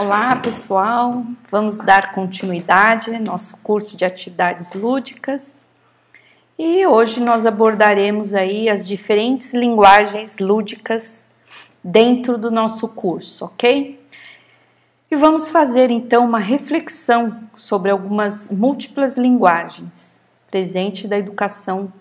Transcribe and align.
Olá 0.00 0.34
pessoal, 0.34 1.22
vamos 1.50 1.76
dar 1.76 2.12
continuidade 2.12 3.14
ao 3.14 3.20
nosso 3.20 3.58
curso 3.58 3.98
de 3.98 4.04
atividades 4.06 4.72
lúdicas 4.72 5.66
e 6.58 6.86
hoje 6.86 7.20
nós 7.20 7.44
abordaremos 7.44 8.32
aí 8.32 8.70
as 8.70 8.88
diferentes 8.88 9.52
linguagens 9.52 10.38
lúdicas 10.38 11.28
dentro 11.84 12.38
do 12.38 12.50
nosso 12.50 12.94
curso, 12.94 13.44
ok? 13.44 14.02
E 15.10 15.16
vamos 15.16 15.50
fazer 15.50 15.90
então 15.90 16.24
uma 16.24 16.38
reflexão 16.38 17.38
sobre 17.54 17.90
algumas 17.90 18.50
múltiplas 18.50 19.18
linguagens 19.18 20.18
presente 20.50 21.06
da 21.06 21.18
educação, 21.18 21.92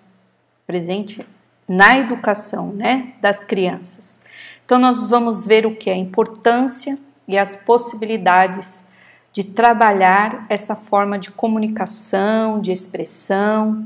presente 0.66 1.28
na 1.68 1.98
educação, 1.98 2.72
né, 2.72 3.12
das 3.20 3.44
crianças. 3.44 4.24
Então 4.64 4.80
nós 4.80 5.06
vamos 5.06 5.46
ver 5.46 5.66
o 5.66 5.76
que 5.76 5.90
é 5.90 5.94
a 5.94 5.98
importância 5.98 6.98
e 7.30 7.38
as 7.38 7.56
possibilidades 7.56 8.90
de 9.32 9.44
trabalhar 9.44 10.48
essa 10.50 10.76
forma 10.76 11.20
de 11.20 11.30
comunicação, 11.30 12.60
de 12.60 12.72
expressão, 12.72 13.86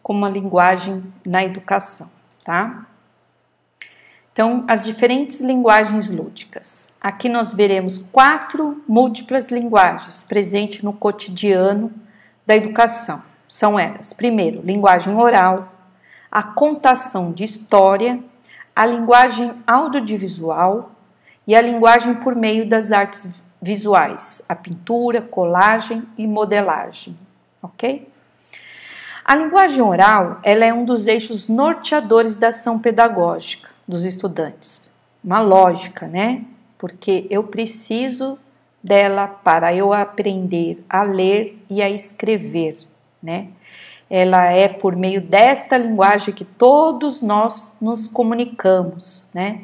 como 0.00 0.20
uma 0.20 0.28
linguagem 0.28 1.02
na 1.26 1.44
educação, 1.44 2.08
tá? 2.44 2.86
Então, 4.32 4.64
as 4.68 4.84
diferentes 4.84 5.40
linguagens 5.40 6.08
lúdicas. 6.08 6.94
Aqui 7.00 7.28
nós 7.28 7.52
veremos 7.52 7.98
quatro 7.98 8.82
múltiplas 8.86 9.50
linguagens 9.50 10.24
presentes 10.28 10.82
no 10.82 10.92
cotidiano 10.92 11.92
da 12.46 12.54
educação. 12.54 13.22
São 13.48 13.76
elas: 13.76 14.12
primeiro, 14.12 14.62
linguagem 14.62 15.16
oral, 15.16 15.72
a 16.30 16.44
contação 16.44 17.32
de 17.32 17.42
história, 17.42 18.20
a 18.74 18.86
linguagem 18.86 19.52
audiovisual, 19.66 20.93
e 21.46 21.54
a 21.54 21.60
linguagem 21.60 22.14
por 22.14 22.34
meio 22.34 22.68
das 22.68 22.92
artes 22.92 23.42
visuais, 23.60 24.44
a 24.48 24.54
pintura, 24.54 25.22
colagem 25.22 26.02
e 26.18 26.26
modelagem, 26.26 27.16
ok? 27.62 28.08
A 29.24 29.34
linguagem 29.34 29.80
oral 29.80 30.38
ela 30.42 30.66
é 30.66 30.72
um 30.72 30.84
dos 30.84 31.06
eixos 31.06 31.48
norteadores 31.48 32.36
da 32.36 32.48
ação 32.48 32.78
pedagógica 32.78 33.70
dos 33.88 34.04
estudantes. 34.04 34.94
Uma 35.22 35.40
lógica, 35.40 36.06
né? 36.06 36.44
Porque 36.76 37.26
eu 37.30 37.44
preciso 37.44 38.38
dela 38.82 39.26
para 39.26 39.74
eu 39.74 39.94
aprender 39.94 40.84
a 40.86 41.02
ler 41.02 41.58
e 41.70 41.82
a 41.82 41.88
escrever, 41.88 42.76
né? 43.22 43.48
Ela 44.10 44.52
é 44.52 44.68
por 44.68 44.94
meio 44.94 45.22
desta 45.22 45.78
linguagem 45.78 46.34
que 46.34 46.44
todos 46.44 47.22
nós 47.22 47.78
nos 47.80 48.06
comunicamos, 48.06 49.30
né? 49.32 49.62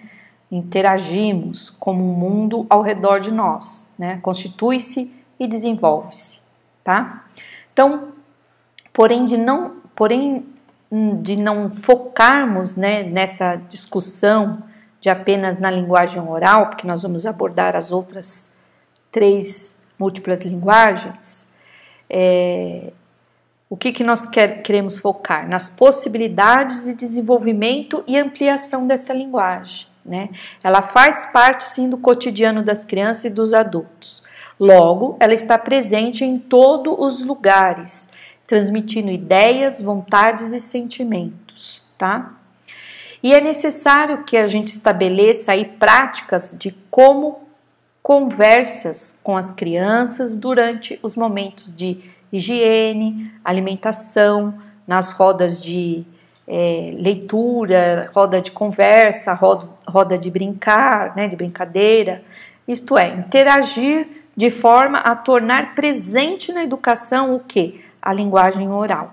Interagimos 0.50 1.70
como 1.70 2.02
um 2.02 2.14
mundo 2.14 2.66
ao 2.68 2.82
redor 2.82 3.20
de 3.20 3.30
nós, 3.30 3.92
né? 3.98 4.18
Constitui-se 4.22 5.14
e 5.38 5.46
desenvolve-se, 5.46 6.40
tá? 6.82 7.24
Então, 7.72 8.08
porém 8.92 9.24
de 9.24 9.36
não, 9.36 9.76
porém 9.94 10.44
de 11.22 11.36
não 11.36 11.72
focarmos, 11.72 12.74
né, 12.74 13.04
nessa 13.04 13.54
discussão 13.54 14.62
de 15.00 15.08
apenas 15.08 15.58
na 15.58 15.70
linguagem 15.70 16.20
oral, 16.20 16.66
porque 16.66 16.86
nós 16.86 17.02
vamos 17.02 17.24
abordar 17.24 17.76
as 17.76 17.92
outras 17.92 18.56
três 19.10 19.82
múltiplas 19.98 20.42
linguagens, 20.42 21.48
é, 22.08 22.92
o 23.68 23.76
que, 23.76 23.92
que 23.92 24.02
nós 24.02 24.26
quer, 24.26 24.62
queremos 24.62 24.98
focar? 24.98 25.48
Nas 25.48 25.68
possibilidades 25.68 26.84
de 26.84 26.94
desenvolvimento 26.94 28.02
e 28.06 28.18
ampliação 28.18 28.86
dessa 28.86 29.14
linguagem. 29.14 29.86
Né? 30.10 30.30
Ela 30.60 30.82
faz 30.82 31.26
parte 31.26 31.62
sim 31.68 31.88
do 31.88 31.96
cotidiano 31.96 32.64
das 32.64 32.84
crianças 32.84 33.26
e 33.26 33.30
dos 33.30 33.54
adultos. 33.54 34.24
Logo, 34.58 35.16
ela 35.20 35.32
está 35.32 35.56
presente 35.56 36.24
em 36.24 36.36
todos 36.36 36.96
os 36.98 37.24
lugares, 37.24 38.10
transmitindo 38.44 39.08
ideias, 39.08 39.80
vontades 39.80 40.52
e 40.52 40.58
sentimentos, 40.58 41.86
tá? 41.96 42.32
E 43.22 43.32
é 43.32 43.40
necessário 43.40 44.24
que 44.24 44.36
a 44.36 44.48
gente 44.48 44.68
estabeleça 44.68 45.52
aí 45.52 45.64
práticas 45.64 46.56
de 46.58 46.72
como 46.90 47.42
conversas 48.02 49.16
com 49.22 49.36
as 49.36 49.52
crianças 49.52 50.34
durante 50.34 50.98
os 51.04 51.14
momentos 51.14 51.74
de 51.74 52.00
higiene, 52.32 53.32
alimentação, 53.44 54.54
nas 54.86 55.12
rodas 55.12 55.62
de 55.62 56.04
é, 56.52 56.90
leitura, 56.98 58.10
roda 58.12 58.40
de 58.40 58.50
conversa, 58.50 59.32
roda, 59.34 59.68
roda 59.90 60.16
de 60.16 60.30
brincar, 60.30 61.14
né, 61.14 61.28
de 61.28 61.36
brincadeira, 61.36 62.22
isto 62.66 62.96
é, 62.96 63.08
interagir 63.08 64.06
de 64.36 64.50
forma 64.50 64.98
a 64.98 65.14
tornar 65.14 65.74
presente 65.74 66.52
na 66.52 66.62
educação 66.62 67.34
o 67.34 67.40
que? 67.40 67.84
A 68.00 68.12
linguagem 68.12 68.70
oral. 68.70 69.12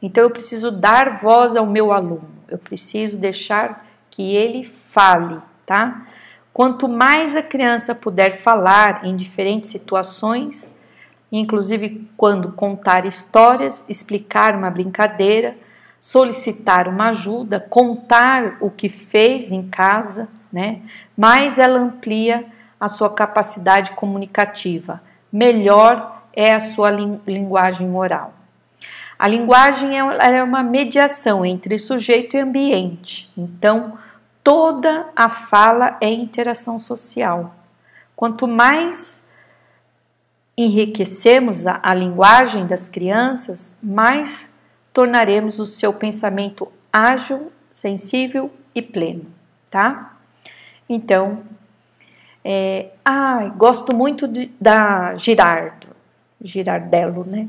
Então 0.00 0.24
eu 0.24 0.30
preciso 0.30 0.70
dar 0.70 1.20
voz 1.20 1.54
ao 1.54 1.66
meu 1.66 1.92
aluno, 1.92 2.28
eu 2.48 2.58
preciso 2.58 3.20
deixar 3.20 3.86
que 4.10 4.34
ele 4.34 4.64
fale, 4.64 5.40
tá? 5.64 6.06
Quanto 6.52 6.88
mais 6.88 7.36
a 7.36 7.42
criança 7.42 7.94
puder 7.94 8.38
falar 8.38 9.04
em 9.04 9.14
diferentes 9.14 9.70
situações, 9.70 10.80
inclusive 11.30 12.08
quando 12.16 12.52
contar 12.52 13.04
histórias, 13.04 13.88
explicar 13.90 14.54
uma 14.54 14.70
brincadeira, 14.70 15.54
solicitar 16.06 16.86
uma 16.86 17.08
ajuda, 17.08 17.58
contar 17.58 18.58
o 18.60 18.70
que 18.70 18.88
fez 18.88 19.50
em 19.50 19.66
casa, 19.68 20.28
né? 20.52 20.82
Mais 21.16 21.58
ela 21.58 21.80
amplia 21.80 22.46
a 22.78 22.86
sua 22.86 23.12
capacidade 23.12 23.90
comunicativa. 23.90 25.02
Melhor 25.32 26.22
é 26.32 26.54
a 26.54 26.60
sua 26.60 26.92
linguagem 26.92 27.92
oral. 27.92 28.34
A 29.18 29.26
linguagem 29.26 29.98
é, 29.98 30.36
é 30.36 30.44
uma 30.44 30.62
mediação 30.62 31.44
entre 31.44 31.76
sujeito 31.76 32.36
e 32.36 32.40
ambiente. 32.40 33.28
Então, 33.36 33.98
toda 34.44 35.08
a 35.16 35.28
fala 35.28 35.96
é 36.00 36.08
interação 36.08 36.78
social. 36.78 37.52
Quanto 38.14 38.46
mais 38.46 39.28
enriquecemos 40.56 41.66
a, 41.66 41.80
a 41.82 41.92
linguagem 41.92 42.64
das 42.64 42.86
crianças, 42.86 43.76
mais 43.82 44.55
tornaremos 44.96 45.60
o 45.60 45.66
seu 45.66 45.92
pensamento 45.92 46.72
ágil, 46.90 47.52
sensível 47.70 48.50
e 48.74 48.80
pleno, 48.80 49.26
tá? 49.70 50.16
Então, 50.88 51.40
é, 52.42 52.92
ah, 53.04 53.44
gosto 53.58 53.94
muito 53.94 54.26
de, 54.26 54.50
da 54.58 55.14
Girardo, 55.16 55.88
Girardello, 56.40 57.26
né? 57.26 57.46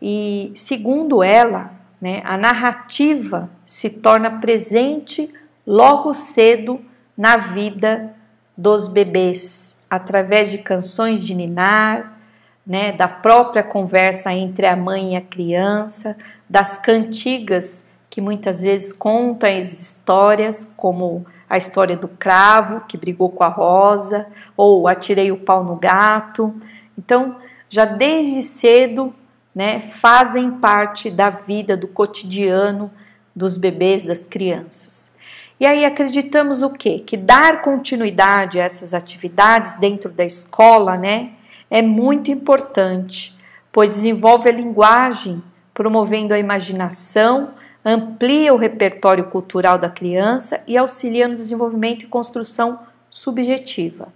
E 0.00 0.52
segundo 0.54 1.22
ela, 1.22 1.70
né, 2.00 2.22
a 2.24 2.38
narrativa 2.38 3.50
se 3.66 4.00
torna 4.00 4.30
presente 4.40 5.30
logo 5.66 6.14
cedo 6.14 6.80
na 7.14 7.36
vida 7.36 8.14
dos 8.56 8.88
bebês, 8.88 9.78
através 9.90 10.50
de 10.50 10.56
canções 10.56 11.22
de 11.22 11.34
ninar, 11.34 12.18
né, 12.66 12.92
da 12.92 13.06
própria 13.06 13.62
conversa 13.62 14.32
entre 14.32 14.66
a 14.66 14.74
mãe 14.74 15.12
e 15.12 15.16
a 15.16 15.20
criança, 15.20 16.16
das 16.48 16.76
cantigas 16.76 17.88
que 18.10 18.20
muitas 18.20 18.60
vezes 18.60 18.92
contam 18.92 19.58
as 19.58 19.72
histórias, 19.72 20.70
como 20.76 21.26
a 21.50 21.58
história 21.58 21.96
do 21.96 22.08
cravo 22.08 22.82
que 22.86 22.96
brigou 22.96 23.28
com 23.28 23.42
a 23.42 23.48
rosa, 23.48 24.26
ou 24.56 24.86
atirei 24.86 25.32
o 25.32 25.36
pau 25.36 25.64
no 25.64 25.76
gato. 25.76 26.54
Então, 26.96 27.36
já 27.68 27.84
desde 27.84 28.40
cedo, 28.42 29.12
né, 29.54 29.80
fazem 29.80 30.50
parte 30.52 31.10
da 31.10 31.30
vida, 31.30 31.76
do 31.76 31.88
cotidiano 31.88 32.90
dos 33.34 33.56
bebês, 33.56 34.04
das 34.04 34.24
crianças. 34.24 35.12
E 35.58 35.66
aí 35.66 35.84
acreditamos 35.84 36.62
o 36.62 36.70
quê? 36.70 37.02
Que 37.04 37.16
dar 37.16 37.62
continuidade 37.62 38.60
a 38.60 38.64
essas 38.64 38.94
atividades 38.94 39.76
dentro 39.78 40.10
da 40.10 40.24
escola, 40.24 40.96
né, 40.96 41.30
é 41.70 41.82
muito 41.82 42.30
importante, 42.30 43.36
pois 43.72 43.94
desenvolve 43.94 44.48
a 44.48 44.52
linguagem 44.52 45.42
promovendo 45.74 46.32
a 46.32 46.38
imaginação, 46.38 47.50
amplia 47.84 48.54
o 48.54 48.56
repertório 48.56 49.24
cultural 49.24 49.76
da 49.76 49.90
criança 49.90 50.62
e 50.66 50.76
auxilia 50.76 51.28
no 51.28 51.36
desenvolvimento 51.36 52.04
e 52.04 52.08
construção 52.08 52.78
subjetiva, 53.10 54.08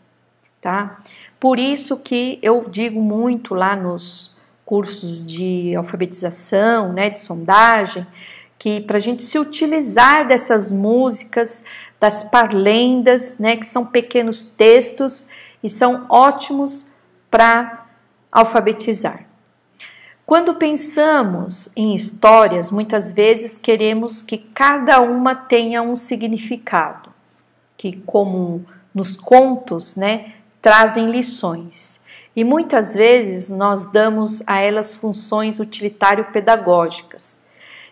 tá? 0.62 1.00
Por 1.38 1.58
isso 1.58 2.00
que 2.02 2.38
eu 2.40 2.68
digo 2.68 3.00
muito 3.00 3.54
lá 3.54 3.76
nos 3.76 4.36
cursos 4.64 5.26
de 5.26 5.74
alfabetização, 5.76 6.92
né, 6.92 7.10
de 7.10 7.20
sondagem, 7.20 8.06
que 8.58 8.80
para 8.80 8.96
a 8.96 9.00
gente 9.00 9.22
se 9.22 9.38
utilizar 9.38 10.26
dessas 10.26 10.72
músicas, 10.72 11.64
das 12.00 12.24
parlendas, 12.24 13.38
né, 13.38 13.56
que 13.56 13.66
são 13.66 13.86
pequenos 13.86 14.44
textos 14.44 15.28
e 15.62 15.68
são 15.68 16.06
ótimos 16.08 16.90
para 17.30 17.86
alfabetizar. 18.30 19.27
Quando 20.28 20.56
pensamos 20.56 21.70
em 21.74 21.94
histórias, 21.94 22.70
muitas 22.70 23.12
vezes 23.12 23.56
queremos 23.56 24.20
que 24.20 24.36
cada 24.36 25.00
uma 25.00 25.34
tenha 25.34 25.80
um 25.80 25.96
significado, 25.96 27.08
que 27.78 27.96
como 28.04 28.66
nos 28.94 29.16
contos, 29.16 29.96
né, 29.96 30.34
trazem 30.60 31.10
lições. 31.10 32.02
E 32.36 32.44
muitas 32.44 32.92
vezes 32.92 33.48
nós 33.48 33.90
damos 33.90 34.46
a 34.46 34.58
elas 34.60 34.94
funções 34.94 35.60
utilitário-pedagógicas. 35.60 37.46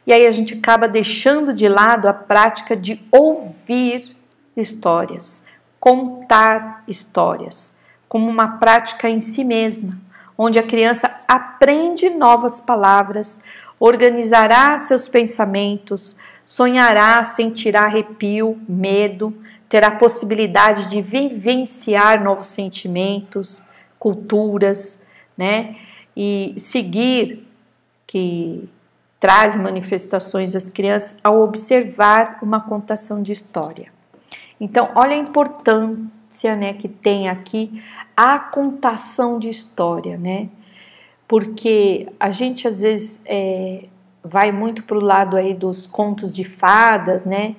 E 0.07 0.13
aí 0.13 0.27
a 0.27 0.31
gente 0.31 0.59
acaba 0.59 0.87
deixando 0.87 1.55
de 1.55 1.67
lado 1.67 2.07
a 2.07 2.13
prática 2.13 2.77
de 2.77 3.03
ouvir 3.11 4.15
histórias, 4.55 5.47
contar 5.81 6.85
histórias, 6.87 7.81
como 8.07 8.29
uma 8.29 8.59
prática 8.59 9.09
em 9.09 9.23
si 9.23 9.43
mesma, 9.43 10.05
onde 10.37 10.59
a 10.59 10.63
criança 10.63 11.11
aprende 11.27 12.11
novas 12.11 12.61
palavras, 12.61 13.41
organizará 13.79 14.79
seus 14.79 15.09
pensamentos, 15.09 16.19
sonhará, 16.45 17.23
sentirá 17.23 17.85
arrepio, 17.85 18.59
medo, 18.69 19.35
terá 19.69 19.91
possibilidade 19.91 20.89
de 20.89 21.03
vivenciar 21.03 22.23
novos 22.23 22.49
sentimentos, 22.49 23.65
culturas, 23.99 25.03
né? 25.37 25.77
E 26.17 26.55
seguir 26.57 27.47
que 28.07 28.69
traz 29.19 29.57
manifestações 29.57 30.53
das 30.53 30.71
crianças 30.71 31.19
ao 31.23 31.41
observar 31.41 32.39
uma 32.41 32.61
contação 32.61 33.23
de 33.23 33.33
história. 33.33 33.93
Então, 34.61 34.91
olha 34.95 35.15
a 35.15 35.19
importância, 35.19 36.01
né, 36.57 36.75
que 36.75 36.89
tem 36.89 37.29
aqui 37.29 37.83
a 38.17 38.39
contação 38.39 39.39
de 39.39 39.49
história, 39.49 40.17
né? 40.17 40.49
Porque 41.29 42.09
a 42.19 42.31
gente 42.31 42.69
às 42.69 42.81
vezes 42.81 43.21
é, 43.25 43.85
vai 44.23 44.53
muito 44.53 44.83
para 44.85 44.97
o 44.97 45.03
lado 45.03 45.37
aí 45.37 45.55
dos 45.55 45.87
contos 45.87 46.35
de 46.35 46.45
fadas, 46.45 47.25
né? 47.25 47.57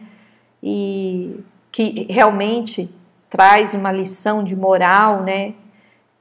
E 0.62 1.40
que 1.72 2.08
realmente 2.10 2.90
traz 3.30 3.74
uma 3.74 3.92
lição 3.92 4.44
de 4.44 4.56
moral, 4.56 5.24
né? 5.24 5.54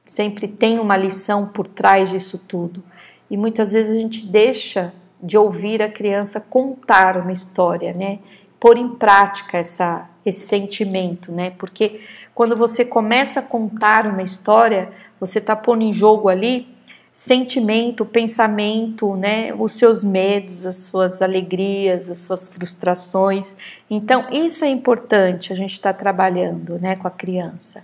Sempre 0.05 0.47
tem 0.47 0.79
uma 0.79 0.95
lição 0.95 1.47
por 1.47 1.67
trás 1.67 2.09
disso 2.09 2.45
tudo. 2.47 2.83
E 3.29 3.35
muitas 3.35 3.71
vezes 3.71 3.91
a 3.91 3.99
gente 3.99 4.25
deixa 4.25 4.93
de 5.21 5.37
ouvir 5.37 5.81
a 5.81 5.89
criança 5.89 6.39
contar 6.39 7.17
uma 7.17 7.31
história, 7.31 7.93
né? 7.93 8.19
Pôr 8.59 8.77
em 8.77 8.89
prática 8.89 9.57
essa, 9.57 10.09
esse 10.25 10.47
sentimento, 10.47 11.31
né? 11.31 11.51
Porque 11.51 12.01
quando 12.33 12.55
você 12.55 12.83
começa 12.83 13.39
a 13.39 13.43
contar 13.43 14.07
uma 14.07 14.23
história, 14.23 14.91
você 15.19 15.39
está 15.39 15.55
pondo 15.55 15.83
em 15.83 15.93
jogo 15.93 16.29
ali 16.29 16.77
sentimento, 17.17 18.05
pensamento, 18.05 19.15
né, 19.15 19.51
os 19.57 19.71
seus 19.71 20.03
medos, 20.03 20.67
as 20.67 20.75
suas 20.75 21.19
alegrias, 21.19 22.11
as 22.11 22.19
suas 22.19 22.47
frustrações. 22.47 23.57
Então, 23.89 24.27
isso 24.31 24.63
é 24.63 24.67
importante 24.67 25.51
a 25.51 25.55
gente 25.55 25.73
estar 25.73 25.93
tá 25.93 25.99
trabalhando, 25.99 26.77
né, 26.77 26.95
com 26.95 27.07
a 27.07 27.11
criança. 27.11 27.83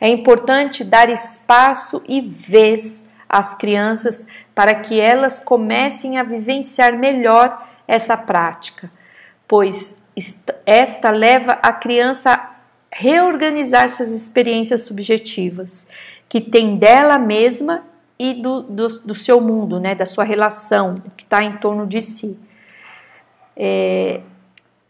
É 0.00 0.08
importante 0.08 0.82
dar 0.82 1.08
espaço 1.08 2.02
e 2.08 2.20
vez 2.20 3.08
às 3.28 3.54
crianças 3.54 4.26
para 4.52 4.74
que 4.74 4.98
elas 4.98 5.38
comecem 5.38 6.18
a 6.18 6.24
vivenciar 6.24 6.98
melhor 6.98 7.68
essa 7.86 8.16
prática, 8.16 8.90
pois 9.46 10.03
esta 10.64 11.10
leva 11.10 11.52
a 11.62 11.72
criança 11.72 12.32
a 12.32 12.54
reorganizar 12.92 13.88
suas 13.88 14.10
experiências 14.10 14.82
subjetivas, 14.82 15.88
que 16.28 16.40
tem 16.40 16.76
dela 16.76 17.18
mesma 17.18 17.82
e 18.18 18.34
do, 18.34 18.62
do, 18.62 18.88
do 19.00 19.14
seu 19.14 19.40
mundo, 19.40 19.80
né, 19.80 19.94
da 19.94 20.06
sua 20.06 20.24
relação, 20.24 21.02
que 21.16 21.24
está 21.24 21.42
em 21.42 21.56
torno 21.56 21.86
de 21.86 22.00
si. 22.00 22.38
É, 23.56 24.20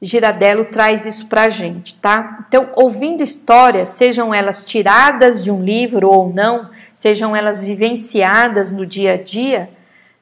Girardello 0.00 0.66
traz 0.66 1.06
isso 1.06 1.28
para 1.28 1.44
a 1.44 1.48
gente, 1.48 1.94
tá? 1.94 2.44
Então, 2.46 2.70
ouvindo 2.76 3.22
histórias, 3.22 3.90
sejam 3.90 4.34
elas 4.34 4.66
tiradas 4.66 5.42
de 5.42 5.50
um 5.50 5.62
livro 5.62 6.10
ou 6.10 6.30
não, 6.32 6.70
sejam 6.92 7.34
elas 7.34 7.62
vivenciadas 7.62 8.70
no 8.70 8.84
dia 8.84 9.14
a 9.14 9.16
dia, 9.16 9.70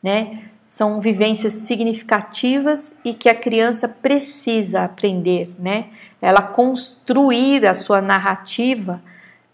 né? 0.01 0.45
São 0.73 1.03
vivências 1.03 1.53
significativas 1.53 2.99
e 3.05 3.13
que 3.13 3.29
a 3.29 3.35
criança 3.35 3.87
precisa 3.87 4.85
aprender, 4.85 5.51
né? 5.59 5.89
Ela 6.19 6.41
construir 6.41 7.67
a 7.67 7.75
sua 7.75 8.01
narrativa 8.01 9.03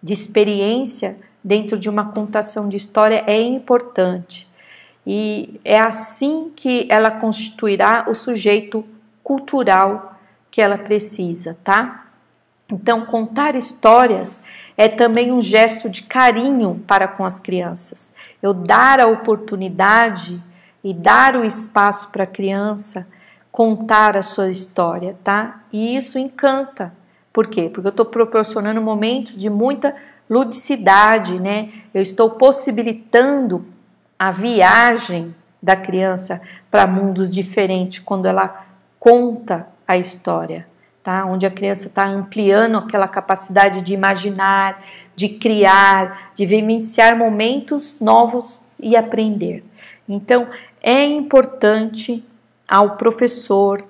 de 0.01 0.13
experiência 0.13 1.19
dentro 1.43 1.77
de 1.77 1.89
uma 1.89 2.13
contação 2.13 2.69
de 2.69 2.77
história 2.77 3.25
é 3.27 3.43
importante. 3.43 4.49
E 5.05 5.61
é 5.65 5.81
assim 5.81 6.53
que 6.55 6.87
ela 6.89 7.11
constituirá 7.11 8.07
o 8.09 8.15
sujeito 8.15 8.85
cultural 9.21 10.21
que 10.53 10.63
ela 10.63 10.79
precisa, 10.79 11.59
tá? 11.65 12.07
Então, 12.71 13.05
contar 13.07 13.57
histórias 13.57 14.45
é 14.77 14.87
também 14.87 15.33
um 15.33 15.43
gesto 15.43 15.91
de 15.91 16.03
carinho 16.03 16.81
para 16.87 17.09
com 17.09 17.25
as 17.25 17.41
crianças. 17.41 18.15
Eu 18.41 18.55
dar 18.55 19.01
a 19.01 19.09
oportunidade 19.09 20.41
e 20.83 20.95
dar 20.95 21.37
o 21.37 21.45
espaço 21.45 22.11
para 22.11 22.25
a 22.25 22.27
criança 22.27 23.07
contar 23.51 24.17
a 24.17 24.23
sua 24.23 24.51
história, 24.51 25.17
tá? 25.25 25.63
E 25.73 25.97
isso 25.97 26.19
encanta. 26.19 26.93
Por 27.33 27.49
quê? 27.49 27.69
Porque 27.73 27.89
eu 27.89 27.91
estou 27.91 28.07
proporcionando 28.07 28.81
momentos 28.81 29.39
de 29.39 29.51
muita 29.51 29.95
ludicidade, 30.29 31.41
né? 31.41 31.71
Eu 31.93 32.03
estou 32.03 32.31
possibilitando 32.31 33.65
a 34.19 34.31
viagem 34.31 35.35
da 35.63 35.75
criança 35.75 36.41
para 36.71 36.87
mundos 36.87 37.31
diferentes 37.31 37.99
quando 37.99 38.27
ela 38.27 38.65
conta 38.99 39.67
a 39.87 39.97
história, 39.97 40.67
tá? 41.03 41.25
Onde 41.25 41.47
a 41.47 41.51
criança 41.51 41.87
está 41.87 42.07
ampliando 42.07 42.79
aquela 42.79 43.09
capacidade 43.09 43.81
de 43.81 43.95
imaginar, 43.95 44.83
de 45.17 45.29
criar, 45.29 46.33
de 46.35 46.47
vivenciar 46.47 47.17
momentos 47.17 48.01
novos 48.01 48.67
e 48.79 48.97
aprender. 48.97 49.65
Então, 50.09 50.47
é 50.89 51.05
importante 51.05 52.25
ao 52.67 52.97
professor, 52.97 53.85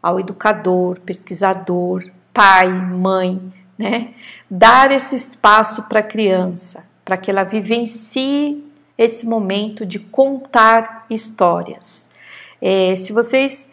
ao 0.00 0.20
educador, 0.20 1.00
pesquisador, 1.00 2.08
pai, 2.32 2.68
mãe, 2.68 3.52
né? 3.76 4.14
Dar 4.48 4.92
esse 4.92 5.16
espaço 5.16 5.88
para 5.88 5.98
a 5.98 6.02
criança, 6.04 6.86
para 7.04 7.16
que 7.16 7.28
ela 7.28 7.42
vivencie 7.42 8.64
esse 8.96 9.26
momento 9.26 9.84
de 9.84 9.98
contar 9.98 11.06
histórias. 11.10 12.14
É, 12.62 12.94
se 12.94 13.12
vocês 13.12 13.68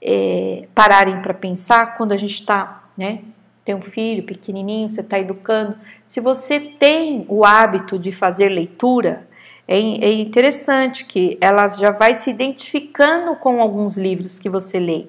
é, 0.00 0.66
pararem 0.74 1.20
para 1.20 1.34
pensar, 1.34 1.98
quando 1.98 2.12
a 2.12 2.16
gente 2.16 2.40
está, 2.40 2.84
né? 2.96 3.20
Tem 3.62 3.74
um 3.74 3.82
filho 3.82 4.22
pequenininho, 4.22 4.88
você 4.88 5.02
está 5.02 5.18
educando. 5.18 5.76
Se 6.06 6.18
você 6.18 6.58
tem 6.58 7.26
o 7.28 7.44
hábito 7.44 7.98
de 7.98 8.10
fazer 8.10 8.48
leitura, 8.48 9.28
é, 9.72 10.04
é 10.04 10.12
interessante 10.12 11.04
que 11.04 11.38
ela 11.40 11.68
já 11.68 11.90
vai 11.90 12.14
se 12.14 12.30
identificando 12.30 13.36
com 13.36 13.60
alguns 13.60 13.96
livros 13.96 14.38
que 14.38 14.48
você 14.48 14.78
lê, 14.78 15.06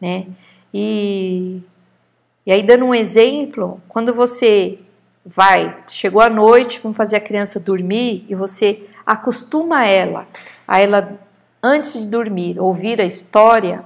né? 0.00 0.26
E 0.72 1.62
e 2.44 2.52
aí, 2.52 2.62
dando 2.62 2.86
um 2.86 2.94
exemplo, 2.94 3.80
quando 3.88 4.12
você 4.12 4.80
vai, 5.24 5.76
chegou 5.88 6.20
a 6.20 6.28
noite, 6.28 6.80
vamos 6.82 6.96
fazer 6.96 7.16
a 7.16 7.20
criança 7.20 7.60
dormir 7.60 8.26
e 8.28 8.34
você 8.34 8.82
acostuma 9.06 9.86
ela, 9.86 10.26
a 10.66 10.80
ela, 10.80 11.20
antes 11.62 11.92
de 11.92 12.10
dormir, 12.10 12.58
ouvir 12.58 13.00
a 13.00 13.04
história 13.04 13.84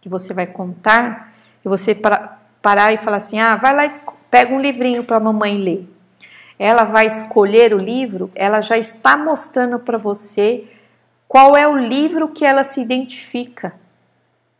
que 0.00 0.08
você 0.08 0.32
vai 0.32 0.46
contar, 0.46 1.32
e 1.64 1.68
você 1.68 1.92
para, 1.92 2.38
parar 2.62 2.92
e 2.92 2.98
falar 2.98 3.16
assim: 3.16 3.40
ah, 3.40 3.56
vai 3.56 3.74
lá, 3.74 3.84
pega 4.30 4.54
um 4.54 4.60
livrinho 4.60 5.02
para 5.02 5.16
a 5.16 5.20
mamãe 5.20 5.58
ler. 5.58 5.88
Ela 6.58 6.84
vai 6.84 7.06
escolher 7.06 7.72
o 7.72 7.78
livro, 7.78 8.30
ela 8.34 8.60
já 8.60 8.76
está 8.76 9.16
mostrando 9.16 9.78
para 9.78 9.96
você 9.96 10.64
qual 11.28 11.56
é 11.56 11.68
o 11.68 11.76
livro 11.76 12.28
que 12.28 12.44
ela 12.44 12.64
se 12.64 12.80
identifica, 12.80 13.74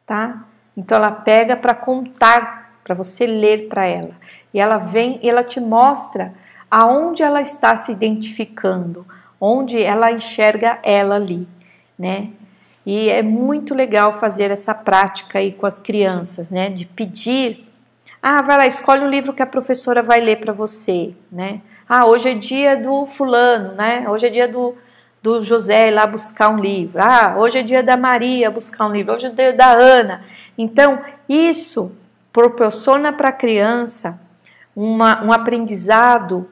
tá? 0.06 0.44
Então 0.76 0.96
ela 0.96 1.10
pega 1.10 1.56
para 1.56 1.74
contar 1.74 2.78
para 2.84 2.94
você 2.94 3.26
ler 3.26 3.68
para 3.68 3.84
ela. 3.84 4.12
E 4.52 4.60
ela 4.60 4.78
vem 4.78 5.18
e 5.22 5.28
ela 5.28 5.42
te 5.42 5.60
mostra 5.60 6.32
aonde 6.70 7.22
ela 7.22 7.40
está 7.40 7.76
se 7.76 7.90
identificando, 7.92 9.06
onde 9.40 9.82
ela 9.82 10.12
enxerga 10.12 10.78
ela 10.82 11.16
ali, 11.16 11.48
né? 11.98 12.30
E 12.84 13.10
é 13.10 13.22
muito 13.22 13.74
legal 13.74 14.18
fazer 14.18 14.50
essa 14.50 14.74
prática 14.74 15.38
aí 15.38 15.52
com 15.52 15.66
as 15.66 15.78
crianças, 15.78 16.50
né? 16.50 16.70
De 16.70 16.86
pedir, 16.86 17.66
ah, 18.22 18.40
vai 18.42 18.56
lá, 18.56 18.66
escolhe 18.66 19.02
um 19.02 19.10
livro 19.10 19.32
que 19.32 19.42
a 19.42 19.46
professora 19.46 20.02
vai 20.02 20.20
ler 20.20 20.40
para 20.40 20.52
você, 20.52 21.14
né? 21.30 21.60
Ah, 21.88 22.06
hoje 22.06 22.28
é 22.28 22.34
dia 22.34 22.76
do 22.76 23.06
fulano, 23.06 23.72
né? 23.72 24.08
Hoje 24.10 24.26
é 24.26 24.30
dia 24.30 24.46
do, 24.46 24.74
do 25.22 25.42
José 25.42 25.88
ir 25.88 25.92
lá 25.92 26.06
buscar 26.06 26.50
um 26.50 26.58
livro. 26.58 27.00
Ah, 27.02 27.36
hoje 27.38 27.58
é 27.58 27.62
dia 27.62 27.82
da 27.82 27.96
Maria 27.96 28.50
buscar 28.50 28.86
um 28.86 28.92
livro. 28.92 29.14
Hoje 29.14 29.26
é 29.26 29.30
dia 29.30 29.52
da 29.54 29.72
Ana. 29.72 30.22
Então, 30.58 31.00
isso 31.26 31.96
proporciona 32.30 33.10
para 33.10 33.30
a 33.30 33.32
criança 33.32 34.20
uma, 34.76 35.24
um 35.24 35.32
aprendizado 35.32 36.46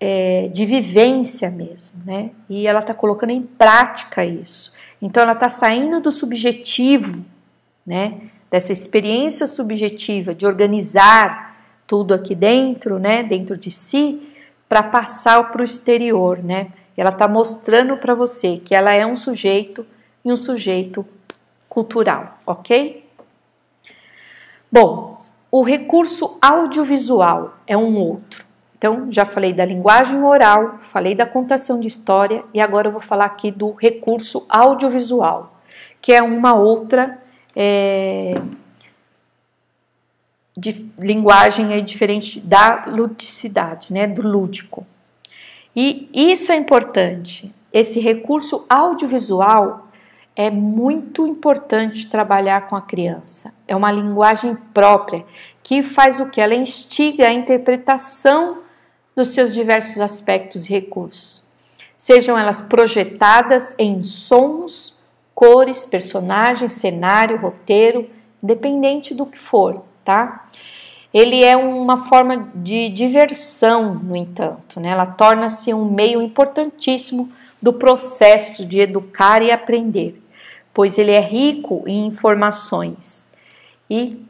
é, 0.00 0.48
de 0.52 0.64
vivência 0.64 1.50
mesmo, 1.50 2.02
né? 2.04 2.30
E 2.48 2.66
ela 2.66 2.80
está 2.80 2.94
colocando 2.94 3.30
em 3.30 3.42
prática 3.42 4.24
isso. 4.24 4.74
Então 5.02 5.22
ela 5.22 5.32
está 5.32 5.48
saindo 5.48 6.00
do 6.00 6.10
subjetivo, 6.12 7.24
né? 7.84 8.20
Dessa 8.50 8.72
experiência 8.72 9.46
subjetiva 9.46 10.34
de 10.34 10.46
organizar 10.46 11.56
tudo 11.86 12.14
aqui 12.14 12.34
dentro, 12.34 12.98
né? 12.98 13.22
Dentro 13.22 13.56
de 13.56 13.70
si, 13.70 14.27
para 14.68 14.82
passar 14.82 15.50
para 15.50 15.62
o 15.62 15.64
exterior, 15.64 16.38
né? 16.42 16.68
Ela 16.96 17.10
está 17.10 17.28
mostrando 17.28 17.96
para 17.96 18.14
você 18.14 18.58
que 18.58 18.74
ela 18.74 18.92
é 18.92 19.06
um 19.06 19.16
sujeito 19.16 19.86
e 20.24 20.32
um 20.32 20.36
sujeito 20.36 21.06
cultural, 21.68 22.38
ok? 22.44 23.08
Bom, 24.70 25.20
o 25.50 25.62
recurso 25.62 26.36
audiovisual 26.42 27.54
é 27.66 27.76
um 27.76 27.96
outro. 27.96 28.44
Então, 28.76 29.10
já 29.10 29.24
falei 29.24 29.52
da 29.52 29.64
linguagem 29.64 30.22
oral, 30.22 30.78
falei 30.82 31.14
da 31.14 31.26
contação 31.26 31.80
de 31.80 31.88
história 31.88 32.44
e 32.52 32.60
agora 32.60 32.88
eu 32.88 32.92
vou 32.92 33.00
falar 33.00 33.24
aqui 33.24 33.50
do 33.50 33.72
recurso 33.72 34.44
audiovisual, 34.48 35.52
que 36.00 36.12
é 36.12 36.22
uma 36.22 36.54
outra 36.54 37.18
é, 37.56 38.34
de 40.58 40.90
linguagem 40.98 41.72
é 41.72 41.80
diferente 41.80 42.40
da 42.40 42.86
ludicidade, 42.88 43.92
né, 43.92 44.08
do 44.08 44.26
lúdico. 44.26 44.84
E 45.74 46.10
isso 46.12 46.50
é 46.50 46.56
importante. 46.56 47.54
Esse 47.72 48.00
recurso 48.00 48.66
audiovisual 48.68 49.86
é 50.34 50.50
muito 50.50 51.26
importante 51.26 52.08
trabalhar 52.08 52.66
com 52.66 52.74
a 52.74 52.82
criança. 52.82 53.54
É 53.68 53.76
uma 53.76 53.92
linguagem 53.92 54.56
própria 54.74 55.24
que 55.62 55.82
faz 55.82 56.18
o 56.18 56.28
que? 56.28 56.40
Ela 56.40 56.54
instiga 56.54 57.28
a 57.28 57.32
interpretação 57.32 58.58
dos 59.14 59.28
seus 59.28 59.54
diversos 59.54 60.00
aspectos 60.00 60.66
e 60.66 60.72
recursos. 60.72 61.46
Sejam 61.96 62.36
elas 62.36 62.60
projetadas 62.60 63.74
em 63.78 64.02
sons, 64.02 64.96
cores, 65.34 65.86
personagens, 65.86 66.72
cenário, 66.72 67.38
roteiro, 67.38 68.08
independente 68.42 69.14
do 69.14 69.26
que 69.26 69.38
for, 69.38 69.84
tá? 70.04 70.47
Ele 71.12 71.42
é 71.42 71.56
uma 71.56 72.04
forma 72.06 72.50
de 72.54 72.90
diversão, 72.90 73.94
no 73.94 74.14
entanto, 74.14 74.78
né? 74.78 74.90
ela 74.90 75.06
torna-se 75.06 75.72
um 75.72 75.90
meio 75.90 76.20
importantíssimo 76.20 77.32
do 77.60 77.72
processo 77.72 78.64
de 78.66 78.80
educar 78.80 79.42
e 79.42 79.50
aprender, 79.50 80.22
pois 80.72 80.98
ele 80.98 81.10
é 81.10 81.20
rico 81.20 81.82
em 81.86 82.06
informações 82.06 83.30
e 83.90 84.22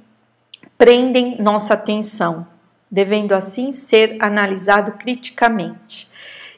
prendem 0.79 1.37
nossa 1.41 1.75
atenção, 1.75 2.47
devendo 2.91 3.33
assim 3.33 3.73
ser 3.73 4.17
analisado 4.21 4.93
criticamente. 4.93 6.09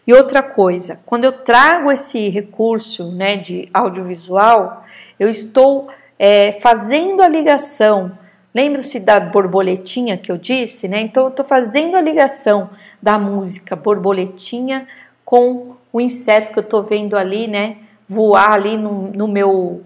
E 0.07 0.13
outra 0.13 0.43
coisa, 0.43 1.01
quando 1.07 1.25
eu 1.25 1.33
trago 1.33 1.91
esse 1.91 2.29
recurso 2.29 3.13
né, 3.13 3.37
de 3.37 3.69
audiovisual, 3.73 4.85
eu 5.19 5.29
estou 5.29 5.89
é, 6.19 6.53
fazendo 6.61 7.23
a 7.23 7.29
ligação 7.29 8.19
Lembra-se 8.55 8.99
da 8.99 9.21
borboletinha 9.21 10.17
que 10.17 10.31
eu 10.31 10.37
disse, 10.37 10.89
né? 10.89 11.01
Então 11.01 11.25
eu 11.25 11.29
estou 11.29 11.45
fazendo 11.45 11.97
a 11.97 12.01
ligação 12.01 12.71
da 13.01 13.17
música 13.19 13.77
borboletinha 13.77 14.89
com 15.25 15.77
o 15.93 16.01
inseto 16.01 16.53
que 16.53 16.59
eu 16.59 16.63
estou 16.63 16.83
vendo 16.83 17.17
ali, 17.17 17.47
né? 17.47 17.77
Voar 18.09 18.53
ali 18.53 18.77
no, 18.77 19.13
no 19.13 19.29
meu, 19.29 19.83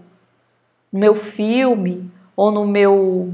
no 0.90 0.98
meu 0.98 1.14
filme 1.14 2.10
ou 2.34 2.50
no 2.50 2.66
meu 2.66 3.32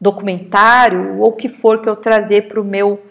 documentário 0.00 1.18
ou 1.18 1.30
o 1.30 1.32
que 1.32 1.48
for 1.48 1.82
que 1.82 1.88
eu 1.88 1.96
trazer 1.96 2.48
para 2.48 2.60
o 2.60 2.64
meu 2.64 3.02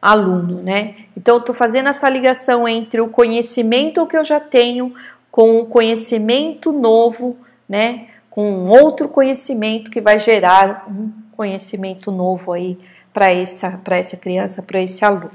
aluno, 0.00 0.62
né? 0.62 0.94
Então 1.16 1.34
eu 1.34 1.40
estou 1.40 1.54
fazendo 1.54 1.88
essa 1.88 2.08
ligação 2.08 2.68
entre 2.68 3.00
o 3.00 3.08
conhecimento 3.08 4.06
que 4.06 4.16
eu 4.16 4.24
já 4.24 4.38
tenho 4.38 4.94
com 5.30 5.58
o 5.58 5.66
conhecimento 5.66 6.72
novo, 6.72 7.36
né? 7.68 8.06
Com 8.38 8.68
outro 8.68 9.08
conhecimento 9.08 9.90
que 9.90 10.00
vai 10.00 10.20
gerar 10.20 10.86
um 10.88 11.10
conhecimento 11.32 12.12
novo 12.12 12.52
aí 12.52 12.78
para 13.12 13.32
essa, 13.32 13.82
essa 13.90 14.16
criança, 14.16 14.62
para 14.62 14.80
esse 14.80 15.04
aluno. 15.04 15.32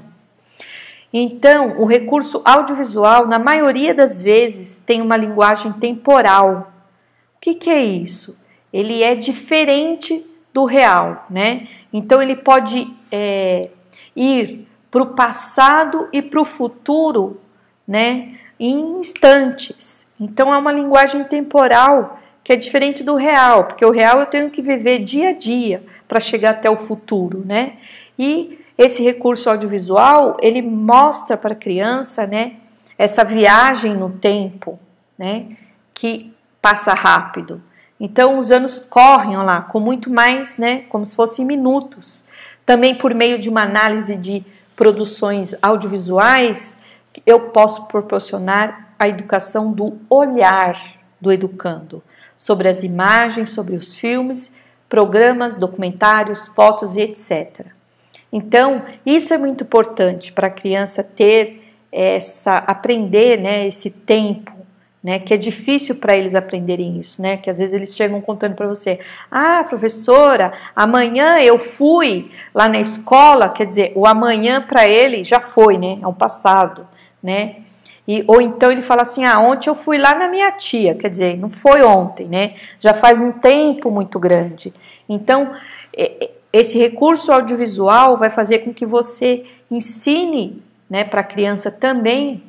Então, 1.12 1.82
o 1.82 1.84
recurso 1.84 2.40
audiovisual, 2.46 3.26
na 3.26 3.38
maioria 3.38 3.92
das 3.92 4.22
vezes, 4.22 4.80
tem 4.86 5.02
uma 5.02 5.18
linguagem 5.18 5.70
temporal. 5.74 6.72
O 7.36 7.40
que, 7.42 7.54
que 7.54 7.68
é 7.68 7.84
isso? 7.84 8.42
Ele 8.72 9.02
é 9.02 9.14
diferente 9.14 10.24
do 10.50 10.64
real, 10.64 11.26
né? 11.28 11.68
Então, 11.92 12.22
ele 12.22 12.36
pode 12.36 12.90
é, 13.12 13.68
ir 14.16 14.66
para 14.90 15.02
o 15.02 15.08
passado 15.08 16.08
e 16.10 16.22
para 16.22 16.40
o 16.40 16.46
futuro, 16.46 17.38
né? 17.86 18.38
Em 18.58 18.98
instantes. 18.98 20.10
Então, 20.18 20.54
é 20.54 20.56
uma 20.56 20.72
linguagem 20.72 21.22
temporal 21.24 22.18
que 22.44 22.52
é 22.52 22.56
diferente 22.56 23.02
do 23.02 23.16
real, 23.16 23.64
porque 23.64 23.84
o 23.84 23.90
real 23.90 24.20
eu 24.20 24.26
tenho 24.26 24.50
que 24.50 24.60
viver 24.60 24.98
dia 24.98 25.30
a 25.30 25.32
dia 25.32 25.82
para 26.06 26.20
chegar 26.20 26.50
até 26.50 26.68
o 26.68 26.76
futuro, 26.76 27.42
né? 27.44 27.78
E 28.18 28.58
esse 28.76 29.02
recurso 29.02 29.48
audiovisual, 29.48 30.36
ele 30.42 30.60
mostra 30.60 31.38
para 31.38 31.54
a 31.54 31.56
criança, 31.56 32.26
né, 32.26 32.56
essa 32.98 33.24
viagem 33.24 33.94
no 33.94 34.10
tempo, 34.10 34.78
né, 35.18 35.56
que 35.94 36.34
passa 36.60 36.92
rápido. 36.92 37.62
Então 37.98 38.38
os 38.38 38.50
anos 38.50 38.78
correm 38.78 39.36
lá 39.36 39.62
com 39.62 39.80
muito 39.80 40.10
mais, 40.10 40.58
né, 40.58 40.84
como 40.88 41.06
se 41.06 41.16
fossem 41.16 41.46
minutos. 41.46 42.28
Também 42.66 42.94
por 42.96 43.14
meio 43.14 43.38
de 43.38 43.48
uma 43.48 43.62
análise 43.62 44.16
de 44.16 44.44
produções 44.76 45.56
audiovisuais, 45.62 46.76
eu 47.24 47.48
posso 47.50 47.86
proporcionar 47.86 48.94
a 48.98 49.08
educação 49.08 49.72
do 49.72 49.98
olhar 50.10 50.76
do 51.20 51.32
educando 51.32 52.02
sobre 52.36 52.68
as 52.68 52.82
imagens, 52.82 53.50
sobre 53.50 53.76
os 53.76 53.94
filmes, 53.94 54.58
programas, 54.88 55.56
documentários, 55.56 56.46
fotos 56.48 56.96
e 56.96 57.00
etc. 57.00 57.66
Então, 58.32 58.82
isso 59.06 59.32
é 59.32 59.38
muito 59.38 59.64
importante 59.64 60.32
para 60.32 60.48
a 60.48 60.50
criança 60.50 61.02
ter 61.02 61.62
essa 61.92 62.56
aprender, 62.56 63.40
né, 63.40 63.66
esse 63.66 63.88
tempo, 63.90 64.52
né, 65.02 65.18
que 65.18 65.32
é 65.32 65.36
difícil 65.36 65.96
para 65.96 66.16
eles 66.16 66.34
aprenderem 66.34 66.98
isso, 66.98 67.22
né, 67.22 67.36
que 67.36 67.48
às 67.48 67.58
vezes 67.58 67.74
eles 67.74 67.94
chegam 67.94 68.20
contando 68.20 68.54
para 68.54 68.66
você: 68.66 68.98
"Ah, 69.30 69.64
professora, 69.68 70.52
amanhã 70.74 71.38
eu 71.40 71.58
fui 71.58 72.30
lá 72.52 72.68
na 72.68 72.80
escola", 72.80 73.48
quer 73.48 73.66
dizer, 73.66 73.92
o 73.94 74.06
amanhã 74.06 74.60
para 74.60 74.88
ele 74.88 75.22
já 75.22 75.40
foi, 75.40 75.78
né, 75.78 75.98
é 76.02 76.08
um 76.08 76.14
passado, 76.14 76.88
né? 77.22 77.63
E, 78.06 78.22
ou 78.26 78.40
então 78.40 78.70
ele 78.70 78.82
fala 78.82 79.02
assim: 79.02 79.24
ah, 79.24 79.40
ontem 79.40 79.68
eu 79.68 79.74
fui 79.74 79.98
lá 79.98 80.14
na 80.14 80.28
minha 80.28 80.52
tia, 80.52 80.94
quer 80.94 81.08
dizer, 81.08 81.38
não 81.38 81.48
foi 81.50 81.82
ontem, 81.82 82.26
né? 82.28 82.54
Já 82.80 82.92
faz 82.92 83.18
um 83.18 83.32
tempo 83.32 83.90
muito 83.90 84.18
grande. 84.18 84.72
Então, 85.08 85.54
esse 86.52 86.78
recurso 86.78 87.32
audiovisual 87.32 88.16
vai 88.16 88.30
fazer 88.30 88.60
com 88.60 88.74
que 88.74 88.84
você 88.84 89.46
ensine 89.70 90.62
né, 90.88 91.02
para 91.02 91.20
a 91.20 91.24
criança 91.24 91.70
também 91.70 92.42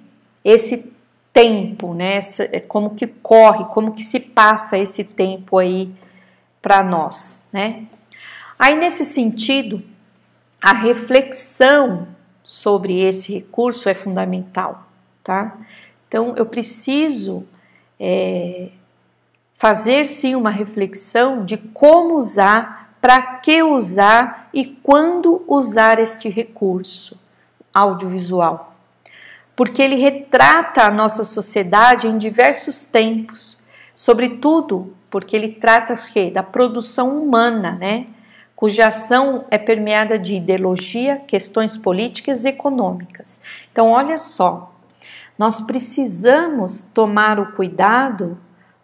esse 0.44 0.92
tempo, 1.32 1.94
né? 1.94 2.20
É 2.52 2.60
como 2.60 2.96
que 2.96 3.08
corre, 3.08 3.66
como 3.66 3.94
que 3.94 4.04
se 4.04 4.20
passa 4.20 4.78
esse 4.78 5.04
tempo 5.04 5.58
aí 5.58 5.90
para 6.62 6.84
nós, 6.84 7.48
né? 7.54 7.86
Aí, 8.60 8.76
nesse 8.76 9.06
sentido, 9.06 9.82
a 10.62 10.74
reflexão 10.74 12.08
sobre 12.44 13.02
esse 13.02 13.34
recurso 13.34 13.90
é 13.90 13.94
fundamental 13.94 14.85
tá? 15.26 15.58
Então 16.08 16.36
eu 16.38 16.46
preciso 16.46 17.46
é, 18.00 18.70
fazer 19.56 20.06
sim 20.06 20.36
uma 20.36 20.52
reflexão 20.52 21.44
de 21.44 21.58
como 21.58 22.16
usar, 22.16 22.96
para 23.02 23.22
que 23.22 23.62
usar 23.62 24.50
e 24.54 24.66
quando 24.66 25.44
usar 25.48 26.00
este 26.00 26.30
recurso 26.30 27.20
audiovisual. 27.74 28.74
Porque 29.56 29.82
ele 29.82 29.96
retrata 29.96 30.84
a 30.84 30.92
nossa 30.92 31.24
sociedade 31.24 32.08
em 32.08 32.18
diversos 32.18 32.84
tempos, 32.84 33.64
sobretudo 33.96 34.94
porque 35.10 35.36
ele 35.36 35.50
trata 35.50 35.94
da 36.34 36.44
produção 36.44 37.22
humana, 37.22 37.78
né? 37.80 38.08
cuja 38.56 38.88
ação 38.88 39.46
é 39.52 39.58
permeada 39.58 40.18
de 40.18 40.36
ideologia, 40.36 41.22
questões 41.28 41.78
políticas 41.78 42.46
e 42.46 42.50
econômicas. 42.50 43.42
Então, 43.72 43.90
olha 43.90 44.18
só, 44.18 44.75
nós 45.38 45.62
precisamos 45.62 46.82
tomar 46.82 47.40
o 47.40 47.52
cuidado 47.54 48.38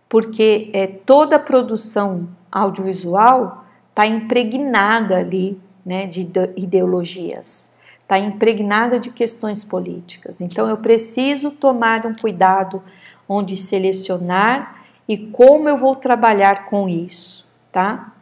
porque 0.10 0.70
é, 0.74 0.88
toda 0.88 1.38
a 1.38 1.39
produção 1.39 2.27
audiovisual 2.51 3.65
está 3.89 4.05
impregnada 4.05 5.17
ali 5.17 5.60
né, 5.86 6.05
de 6.05 6.29
ideologias, 6.58 7.75
está 8.01 8.20
impregnada 8.20 9.00
de 9.00 9.10
questões 9.10 9.63
políticas. 9.63 10.41
Então 10.41 10.67
eu 10.67 10.77
preciso 10.77 11.51
tomar 11.51 12.05
um 12.05 12.13
cuidado 12.13 12.84
onde 13.27 13.55
selecionar 13.55 14.84
e 15.08 15.17
como 15.17 15.70
eu 15.70 15.77
vou 15.77 15.96
trabalhar 15.96 16.65
com 16.65 16.89
isso, 16.89 17.48
tá? 17.72 18.13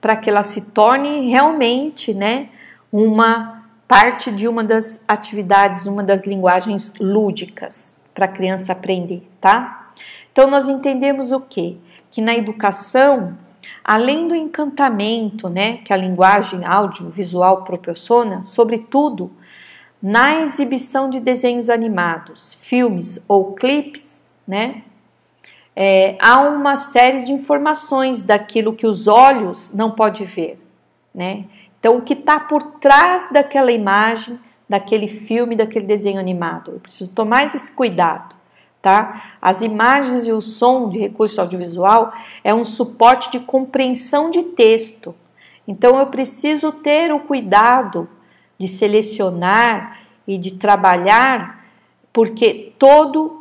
Para 0.00 0.16
que 0.16 0.28
ela 0.28 0.42
se 0.42 0.70
torne 0.72 1.30
realmente, 1.30 2.12
né, 2.12 2.48
uma 2.92 3.57
parte 3.88 4.30
de 4.30 4.46
uma 4.46 4.62
das 4.62 5.02
atividades, 5.08 5.86
uma 5.86 6.04
das 6.04 6.26
linguagens 6.26 6.92
lúdicas 7.00 7.98
para 8.14 8.26
a 8.26 8.28
criança 8.28 8.72
aprender, 8.72 9.26
tá? 9.40 9.92
Então 10.30 10.50
nós 10.50 10.68
entendemos 10.68 11.32
o 11.32 11.40
quê? 11.40 11.76
Que 12.10 12.20
na 12.20 12.36
educação, 12.36 13.36
além 13.82 14.28
do 14.28 14.34
encantamento, 14.34 15.48
né, 15.48 15.78
que 15.78 15.92
a 15.92 15.96
linguagem 15.96 16.64
audiovisual 16.66 17.64
proporciona, 17.64 18.42
sobretudo, 18.42 19.32
na 20.02 20.42
exibição 20.42 21.08
de 21.10 21.18
desenhos 21.18 21.70
animados, 21.70 22.54
filmes 22.62 23.24
ou 23.26 23.54
clipes, 23.54 24.28
né? 24.46 24.82
É, 25.74 26.16
há 26.20 26.40
uma 26.40 26.76
série 26.76 27.22
de 27.22 27.32
informações 27.32 28.20
daquilo 28.22 28.74
que 28.74 28.86
os 28.86 29.06
olhos 29.06 29.72
não 29.72 29.92
podem 29.92 30.26
ver, 30.26 30.58
né? 31.14 31.44
Então, 31.78 31.96
o 31.96 32.02
que 32.02 32.14
está 32.14 32.40
por 32.40 32.62
trás 32.62 33.30
daquela 33.30 33.70
imagem, 33.70 34.38
daquele 34.68 35.08
filme, 35.08 35.56
daquele 35.56 35.86
desenho 35.86 36.18
animado? 36.18 36.72
Eu 36.72 36.80
preciso 36.80 37.14
tomar 37.14 37.54
esse 37.54 37.72
cuidado, 37.72 38.34
tá? 38.82 39.36
As 39.40 39.62
imagens 39.62 40.26
e 40.26 40.32
o 40.32 40.40
som 40.40 40.88
de 40.88 40.98
recurso 40.98 41.40
audiovisual 41.40 42.12
é 42.42 42.52
um 42.52 42.64
suporte 42.64 43.30
de 43.30 43.40
compreensão 43.40 44.30
de 44.30 44.42
texto. 44.42 45.14
Então, 45.66 45.98
eu 45.98 46.06
preciso 46.06 46.72
ter 46.72 47.12
o 47.12 47.20
cuidado 47.20 48.08
de 48.58 48.66
selecionar 48.66 50.00
e 50.26 50.36
de 50.36 50.54
trabalhar, 50.54 51.64
porque 52.12 52.72
todo 52.78 53.38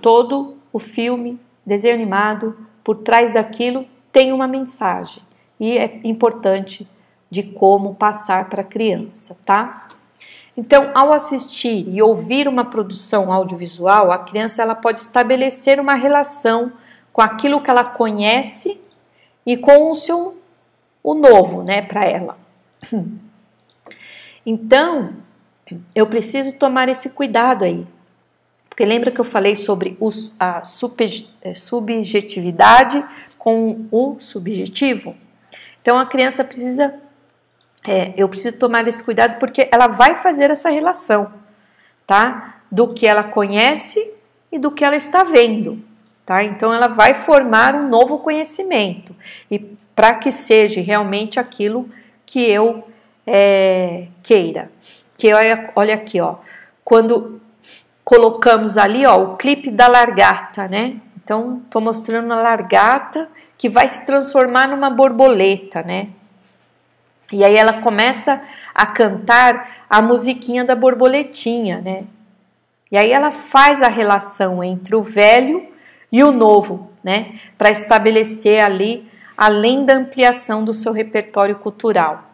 todo 0.00 0.56
o 0.72 0.80
filme, 0.80 1.38
desenho 1.64 1.94
animado, 1.94 2.56
por 2.82 2.96
trás 2.98 3.32
daquilo 3.32 3.86
tem 4.12 4.32
uma 4.32 4.48
mensagem 4.48 5.22
e 5.58 5.78
é 5.78 6.00
importante 6.02 6.88
de 7.32 7.42
como 7.42 7.94
passar 7.94 8.50
para 8.50 8.60
a 8.60 8.64
criança, 8.64 9.38
tá? 9.42 9.88
Então, 10.54 10.90
ao 10.92 11.14
assistir 11.14 11.88
e 11.88 12.02
ouvir 12.02 12.46
uma 12.46 12.66
produção 12.66 13.32
audiovisual, 13.32 14.12
a 14.12 14.18
criança 14.18 14.60
ela 14.60 14.74
pode 14.74 15.00
estabelecer 15.00 15.80
uma 15.80 15.94
relação 15.94 16.74
com 17.10 17.22
aquilo 17.22 17.62
que 17.62 17.70
ela 17.70 17.84
conhece 17.84 18.78
e 19.46 19.56
com 19.56 19.90
o 19.90 19.94
seu 19.94 20.36
o 21.02 21.14
novo, 21.14 21.62
né, 21.62 21.80
para 21.80 22.04
ela. 22.04 22.36
Então, 24.44 25.14
eu 25.94 26.04
preciso 26.08 26.52
tomar 26.58 26.88
esse 26.88 27.10
cuidado 27.10 27.64
aí. 27.64 27.86
Porque 28.68 28.84
lembra 28.84 29.12
que 29.12 29.20
eu 29.20 29.24
falei 29.24 29.54
sobre 29.54 29.96
os, 30.00 30.34
a 30.36 30.62
é, 31.42 31.54
subjetividade 31.54 33.04
com 33.38 33.86
o 33.90 34.18
subjetivo? 34.18 35.14
Então 35.82 35.98
a 35.98 36.06
criança 36.06 36.44
precisa, 36.44 36.94
é, 37.84 38.12
eu 38.16 38.28
preciso 38.28 38.56
tomar 38.56 38.86
esse 38.86 39.02
cuidado 39.02 39.38
porque 39.38 39.68
ela 39.72 39.88
vai 39.88 40.16
fazer 40.16 40.50
essa 40.50 40.70
relação, 40.70 41.32
tá? 42.06 42.56
Do 42.70 42.88
que 42.88 43.06
ela 43.06 43.24
conhece 43.24 44.12
e 44.50 44.58
do 44.58 44.70
que 44.70 44.84
ela 44.84 44.96
está 44.96 45.24
vendo, 45.24 45.82
tá? 46.24 46.44
Então 46.44 46.72
ela 46.72 46.88
vai 46.88 47.14
formar 47.14 47.74
um 47.74 47.88
novo 47.88 48.18
conhecimento 48.18 49.14
e 49.50 49.58
para 49.94 50.14
que 50.14 50.30
seja 50.30 50.80
realmente 50.80 51.38
aquilo 51.40 51.88
que 52.24 52.48
eu 52.48 52.86
é, 53.26 54.06
queira. 54.22 54.70
Que 55.18 55.32
olha, 55.32 55.70
olha 55.74 55.94
aqui, 55.94 56.20
ó, 56.20 56.36
quando 56.84 57.40
colocamos 58.04 58.76
ali, 58.76 59.06
ó, 59.06 59.16
o 59.16 59.36
clipe 59.36 59.70
da 59.70 59.88
largata, 59.88 60.66
né? 60.68 60.96
Então, 61.22 61.62
tô 61.70 61.80
mostrando 61.80 62.32
a 62.32 62.36
largata 62.36 63.28
que 63.56 63.68
vai 63.68 63.88
se 63.88 64.04
transformar 64.04 64.68
numa 64.68 64.90
borboleta, 64.90 65.82
né? 65.82 66.08
E 67.32 67.42
aí 67.42 67.56
ela 67.56 67.80
começa 67.80 68.42
a 68.74 68.86
cantar 68.86 69.84
a 69.88 70.02
musiquinha 70.02 70.64
da 70.64 70.74
borboletinha, 70.74 71.80
né? 71.80 72.04
E 72.90 72.96
aí 72.96 73.10
ela 73.10 73.30
faz 73.30 73.82
a 73.82 73.88
relação 73.88 74.62
entre 74.62 74.94
o 74.94 75.02
velho 75.02 75.66
e 76.10 76.22
o 76.22 76.30
novo, 76.30 76.90
né? 77.02 77.40
Para 77.56 77.70
estabelecer 77.70 78.62
ali, 78.62 79.08
além 79.36 79.84
da 79.84 79.94
ampliação 79.94 80.64
do 80.64 80.74
seu 80.74 80.92
repertório 80.92 81.56
cultural. 81.56 82.24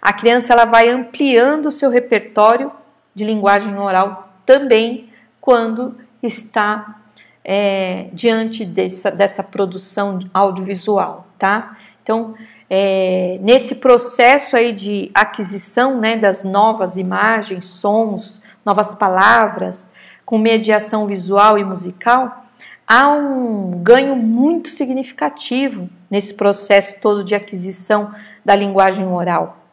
A 0.00 0.12
criança 0.12 0.52
ela 0.52 0.64
vai 0.64 0.88
ampliando 0.88 1.66
o 1.66 1.72
seu 1.72 1.90
repertório 1.90 2.70
de 3.14 3.24
linguagem 3.24 3.76
oral 3.76 4.32
também 4.46 5.08
quando 5.40 5.96
está 6.22 7.00
é, 7.44 8.08
diante 8.12 8.64
dessa, 8.64 9.10
dessa 9.10 9.42
produção 9.42 10.20
audiovisual, 10.32 11.26
tá? 11.38 11.76
Então, 12.02 12.34
é, 12.68 13.38
nesse 13.40 13.76
processo 13.76 14.56
aí 14.56 14.72
de 14.72 15.10
aquisição 15.14 16.00
né, 16.00 16.16
das 16.16 16.44
novas 16.44 16.96
imagens, 16.96 17.64
sons, 17.66 18.42
novas 18.64 18.94
palavras, 18.94 19.90
com 20.24 20.38
mediação 20.38 21.06
visual 21.06 21.58
e 21.58 21.64
musical, 21.64 22.46
há 22.86 23.08
um 23.08 23.82
ganho 23.82 24.16
muito 24.16 24.70
significativo 24.70 25.88
nesse 26.10 26.34
processo 26.34 27.00
todo 27.00 27.22
de 27.22 27.34
aquisição 27.34 28.14
da 28.44 28.56
linguagem 28.56 29.06
oral 29.06 29.64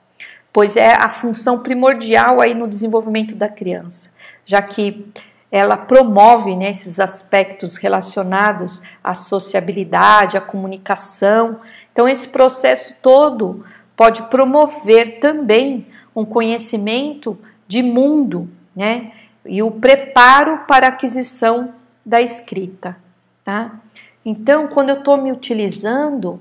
pois 0.54 0.76
é 0.76 0.94
a 0.94 1.10
função 1.10 1.60
primordial 1.60 2.42
aí 2.42 2.54
no 2.54 2.68
desenvolvimento 2.68 3.36
da 3.36 3.48
criança, 3.48 4.12
já 4.46 4.62
que 4.62 5.12
ela 5.52 5.76
promove 5.76 6.56
né, 6.56 6.70
esses 6.70 7.00
aspectos 7.00 7.76
relacionados 7.76 8.84
à 9.04 9.14
sociabilidade, 9.14 10.38
à 10.38 10.42
comunicação. 10.42 11.60
Então, 11.92 12.08
esse 12.08 12.28
processo 12.28 12.96
todo 13.02 13.66
pode 13.96 14.24
promover 14.24 15.20
também 15.20 15.88
um 16.16 16.26
conhecimento 16.26 17.38
de 17.68 17.84
mundo, 17.84 18.50
né? 18.76 19.12
E 19.46 19.62
o 19.62 19.72
preparo 19.72 20.66
para 20.68 20.88
a 20.88 20.90
aquisição 20.90 21.74
da 22.06 22.22
escrita, 22.22 22.98
tá? 23.44 23.80
Então, 24.26 24.68
quando 24.68 24.90
eu 24.90 25.00
estou 25.00 25.18
me 25.18 25.32
utilizando 25.32 26.40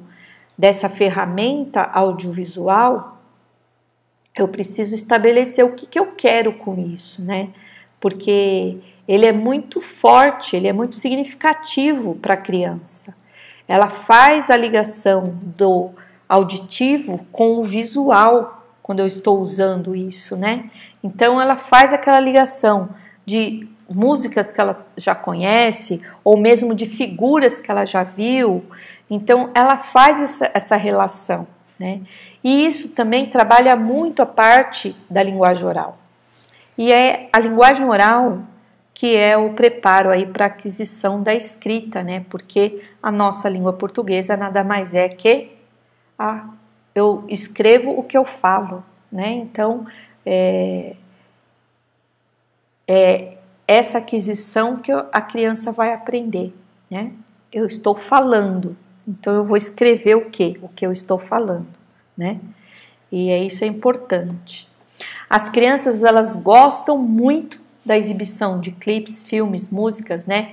dessa 0.57 0.89
ferramenta 0.89 1.83
audiovisual, 1.83 3.19
eu 4.37 4.47
preciso 4.49 4.95
estabelecer 4.95 5.65
o 5.65 5.73
que, 5.73 5.87
que 5.87 5.99
eu 5.99 6.13
quero 6.13 6.53
com 6.53 6.79
isso, 6.79 7.23
né? 7.23 7.49
Porque 7.99 8.79
ele 9.09 9.27
é 9.27 9.33
muito 9.33 9.81
forte, 9.81 10.57
ele 10.57 10.69
é 10.69 10.73
muito 10.73 10.95
significativo 10.95 12.15
para 12.15 12.35
a 12.35 12.37
criança. 12.37 13.17
Ela 13.71 13.89
faz 13.89 14.51
a 14.51 14.57
ligação 14.57 15.33
do 15.57 15.91
auditivo 16.29 17.25
com 17.31 17.59
o 17.59 17.63
visual 17.63 18.65
quando 18.83 18.99
eu 18.99 19.07
estou 19.07 19.39
usando 19.39 19.95
isso, 19.95 20.37
né? 20.37 20.69
Então 21.05 21.41
ela 21.41 21.57
faz 21.57 21.93
aquela 21.93 22.19
ligação 22.19 22.89
de 23.25 23.69
músicas 23.89 24.51
que 24.51 24.61
ela 24.61 24.85
já 24.97 25.15
conhece 25.15 26.05
ou 26.25 26.37
mesmo 26.37 26.75
de 26.75 26.85
figuras 26.85 27.61
que 27.61 27.71
ela 27.71 27.85
já 27.85 28.03
viu. 28.03 28.65
Então 29.09 29.51
ela 29.55 29.77
faz 29.77 30.21
essa, 30.21 30.51
essa 30.53 30.75
relação, 30.75 31.47
né? 31.79 32.01
E 32.43 32.67
isso 32.67 32.93
também 32.97 33.27
trabalha 33.27 33.77
muito 33.77 34.21
a 34.21 34.27
parte 34.27 34.97
da 35.09 35.23
linguagem 35.23 35.65
oral. 35.65 35.97
E 36.77 36.93
é 36.93 37.29
a 37.33 37.39
linguagem 37.39 37.87
oral 37.87 38.41
que 39.01 39.17
é 39.17 39.35
o 39.35 39.55
preparo 39.55 40.11
aí 40.11 40.27
para 40.27 40.45
aquisição 40.45 41.23
da 41.23 41.35
escrita, 41.35 42.03
né? 42.03 42.27
Porque 42.29 42.83
a 43.03 43.11
nossa 43.11 43.49
língua 43.49 43.73
portuguesa 43.73 44.37
nada 44.37 44.63
mais 44.63 44.95
é 44.95 45.09
que 45.09 45.53
a, 46.19 46.51
eu 46.95 47.25
escrevo 47.27 47.99
o 47.99 48.03
que 48.03 48.19
eu 48.19 48.27
falo, 48.27 48.85
né? 49.11 49.31
Então 49.31 49.87
é, 50.27 50.97
é 52.87 53.39
essa 53.67 53.97
aquisição 53.97 54.77
que 54.77 54.93
a 54.93 55.21
criança 55.23 55.73
vai 55.73 55.95
aprender, 55.95 56.55
né? 56.91 57.11
Eu 57.51 57.65
estou 57.65 57.95
falando, 57.95 58.77
então 59.09 59.35
eu 59.35 59.45
vou 59.47 59.57
escrever 59.57 60.17
o 60.17 60.29
que? 60.29 60.59
O 60.61 60.69
que 60.69 60.85
eu 60.85 60.93
estou 60.93 61.19
falando 61.19 61.81
né? 62.21 62.39
E 63.11 63.31
é 63.31 63.43
isso 63.43 63.65
é 63.65 63.67
importante. 63.67 64.69
As 65.29 65.49
crianças 65.49 66.05
elas 66.05 66.37
gostam 66.37 66.99
muito 66.99 67.60
da 67.85 67.97
exibição 67.97 68.61
de 68.61 68.73
clipes, 68.73 69.23
filmes, 69.23 69.71
músicas, 69.71 70.27
né? 70.27 70.53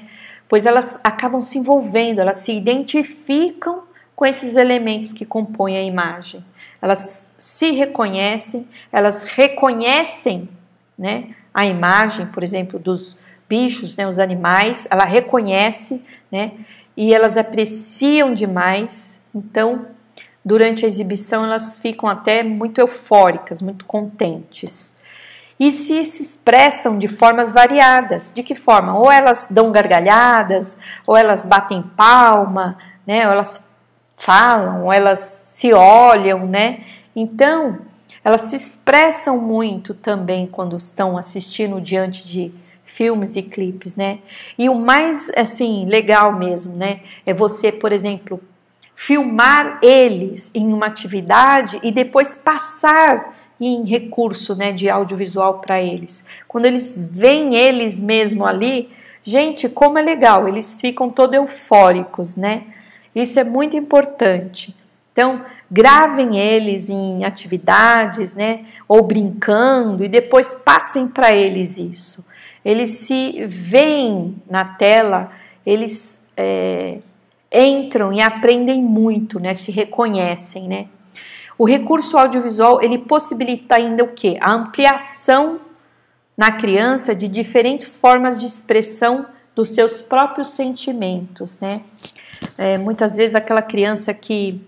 Pois 0.50 0.66
elas 0.66 1.00
acabam 1.04 1.42
se 1.42 1.58
envolvendo, 1.58 2.20
elas 2.20 2.38
se 2.38 2.52
identificam 2.54 3.84
com 4.16 4.26
esses 4.26 4.56
elementos 4.56 5.14
que 5.14 5.26
compõem 5.26 5.78
a 5.78 5.84
imagem. 5.84 6.44
Elas 6.82 7.32
se 7.38 7.72
reconhecem, 7.72 8.68
elas 8.92 9.24
reconhecem, 9.24 10.50
né, 10.98 11.36
a 11.54 11.66
imagem, 11.66 12.26
por 12.26 12.44
exemplo, 12.44 12.80
dos 12.80 13.20
bichos, 13.48 13.96
né, 13.96 14.08
os 14.08 14.18
animais, 14.18 14.88
ela 14.90 15.06
reconhece, 15.06 16.02
né, 16.32 16.54
e 16.96 17.14
elas 17.14 17.38
apreciam 17.38 18.34
demais. 18.34 19.24
Então, 19.36 19.86
durante 20.44 20.84
a 20.84 20.88
exibição 20.88 21.44
elas 21.44 21.78
ficam 21.78 22.10
até 22.10 22.42
muito 22.42 22.80
eufóricas, 22.80 23.62
muito 23.62 23.86
contentes. 23.86 24.97
E 25.60 25.72
se, 25.72 26.00
expressam 26.00 27.00
de 27.00 27.08
formas 27.08 27.52
variadas. 27.52 28.32
De 28.34 28.44
que 28.44 28.56
forma? 28.56 28.98
Ou 28.98 29.12
elas 29.12 29.48
dão 29.50 29.72
gargalhadas, 29.72 30.80
ou 31.06 31.18
elas 31.18 31.46
batem 31.46 31.82
palma, 31.96 32.78
né? 33.06 33.26
Ou 33.26 33.34
elas 33.34 33.74
falam, 34.16 34.86
ou 34.86 34.94
elas 34.94 35.20
se 35.20 35.74
olham, 35.74 36.46
né? 36.46 36.82
Então, 37.16 37.80
elas 38.24 38.42
se 38.42 38.56
expressam 38.56 39.40
muito 39.40 39.94
também 39.94 40.48
quando 40.48 40.76
estão 40.78 41.18
assistindo 41.18 41.80
diante 41.80 42.28
de 42.28 42.54
filmes 42.86 43.36
e 43.36 43.44
clipes, 43.44 43.96
né? 43.96 44.20
E 44.58 44.68
o 44.68 44.76
mais 44.76 45.32
assim 45.38 45.86
legal 45.86 46.34
mesmo, 46.34 46.76
né, 46.76 47.02
é 47.26 47.34
você, 47.34 47.72
por 47.72 47.92
exemplo, 47.92 48.42
filmar 48.96 49.78
eles 49.84 50.50
em 50.56 50.74
uma 50.74 50.88
atividade 50.88 51.80
e 51.84 51.92
depois 51.92 52.34
passar 52.34 53.37
em 53.60 53.84
recurso 53.86 54.56
né, 54.56 54.72
de 54.72 54.90
audiovisual 54.90 55.60
para 55.60 55.82
eles. 55.82 56.26
Quando 56.48 56.66
eles 56.66 57.08
veem 57.12 57.56
eles 57.56 58.00
mesmo 58.00 58.46
ali, 58.46 58.90
gente, 59.24 59.68
como 59.68 59.98
é 59.98 60.02
legal, 60.02 60.48
eles 60.48 60.80
ficam 60.80 61.10
todos 61.10 61.36
eufóricos, 61.36 62.36
né? 62.36 62.64
Isso 63.16 63.40
é 63.40 63.44
muito 63.44 63.76
importante. 63.76 64.76
Então, 65.12 65.44
gravem 65.70 66.38
eles 66.38 66.90
em 66.90 67.26
atividades, 67.26 68.36
né? 68.36 68.66
Ou 68.88 69.02
brincando 69.02 70.04
e 70.04 70.08
depois 70.08 70.54
passem 70.54 71.08
para 71.08 71.34
eles 71.34 71.78
isso. 71.78 72.28
Eles 72.64 72.92
se 72.92 73.46
veem 73.48 74.36
na 74.50 74.64
tela, 74.64 75.32
eles 75.66 76.28
é, 76.36 77.00
entram 77.52 78.14
e 78.14 78.22
aprendem 78.22 78.82
muito, 78.82 79.40
né? 79.40 79.54
Se 79.54 79.72
reconhecem, 79.72 80.68
né? 80.68 80.88
O 81.58 81.66
recurso 81.66 82.18
audiovisual 82.18 82.82
ele 82.84 82.98
possibilita 83.00 83.76
ainda 83.76 84.04
o 84.04 84.10
que? 84.10 84.38
A 84.40 84.52
ampliação 84.52 85.60
na 86.38 86.52
criança 86.52 87.16
de 87.16 87.28
diferentes 87.28 87.96
formas 87.96 88.40
de 88.40 88.46
expressão 88.46 89.26
dos 89.56 89.70
seus 89.70 90.02
próprios 90.02 90.52
sentimentos, 90.52 91.60
né? 91.60 91.82
É, 92.60 92.78
muitas 92.78 93.16
vezes 93.16 93.34
aquela 93.34 93.64
criança 93.64 94.14
que 94.14 94.62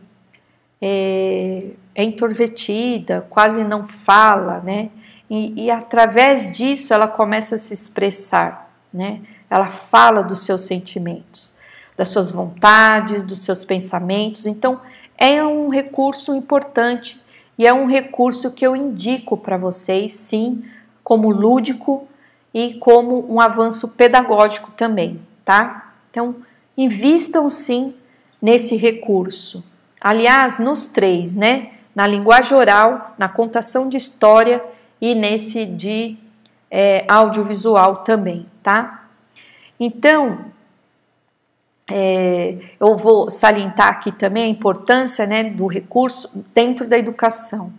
é, 0.81 1.67
é 1.93 2.03
introvertida, 2.03 3.27
quase 3.29 3.63
não 3.63 3.87
fala, 3.87 4.59
né? 4.61 4.89
E, 5.29 5.65
e, 5.65 5.69
através 5.69 6.51
disso 6.51 6.91
ela 6.91 7.07
começa 7.07 7.53
a 7.53 7.57
se 7.59 7.71
expressar, 7.71 8.71
né? 8.91 9.21
Ela 9.47 9.69
fala 9.69 10.23
dos 10.23 10.39
seus 10.39 10.61
sentimentos, 10.61 11.55
das 11.95 12.09
suas 12.09 12.31
vontades, 12.31 13.23
dos 13.23 13.41
seus 13.41 13.63
pensamentos. 13.63 14.47
Então 14.47 14.81
é 15.19 15.43
um 15.43 15.67
recurso 15.67 16.33
importante 16.33 17.21
e 17.57 17.67
é 17.67 17.73
um 17.73 17.85
recurso 17.85 18.53
que 18.53 18.65
eu 18.65 18.73
indico 18.73 19.35
para 19.35 19.57
vocês, 19.57 20.13
sim, 20.13 20.63
como 21.03 21.29
lúdico 21.29 22.07
e 22.53 22.75
como 22.75 23.29
um 23.29 23.41
avanço 23.41 23.89
pedagógico 23.89 24.71
também, 24.71 25.19
tá? 25.43 25.93
Então 26.09 26.37
invistam 26.77 27.49
sim 27.49 27.93
nesse 28.41 28.77
recurso. 28.77 29.61
Aliás, 29.99 30.57
nos 30.57 30.87
três, 30.87 31.35
né? 31.35 31.71
Na 31.93 32.07
linguagem 32.07 32.57
oral, 32.57 33.13
na 33.17 33.27
contação 33.27 33.89
de 33.89 33.97
história 33.97 34.63
e 35.01 35.13
nesse 35.13 35.65
de 35.65 36.17
é, 36.71 37.03
audiovisual 37.09 37.97
também, 37.97 38.45
tá? 38.63 39.03
Então, 39.77 40.45
é, 41.91 42.57
eu 42.79 42.95
vou 42.95 43.29
salientar 43.29 43.87
aqui 43.87 44.11
também 44.11 44.43
a 44.43 44.47
importância 44.47 45.25
né, 45.25 45.43
do 45.43 45.67
recurso 45.67 46.43
dentro 46.53 46.87
da 46.87 46.97
educação. 46.97 47.71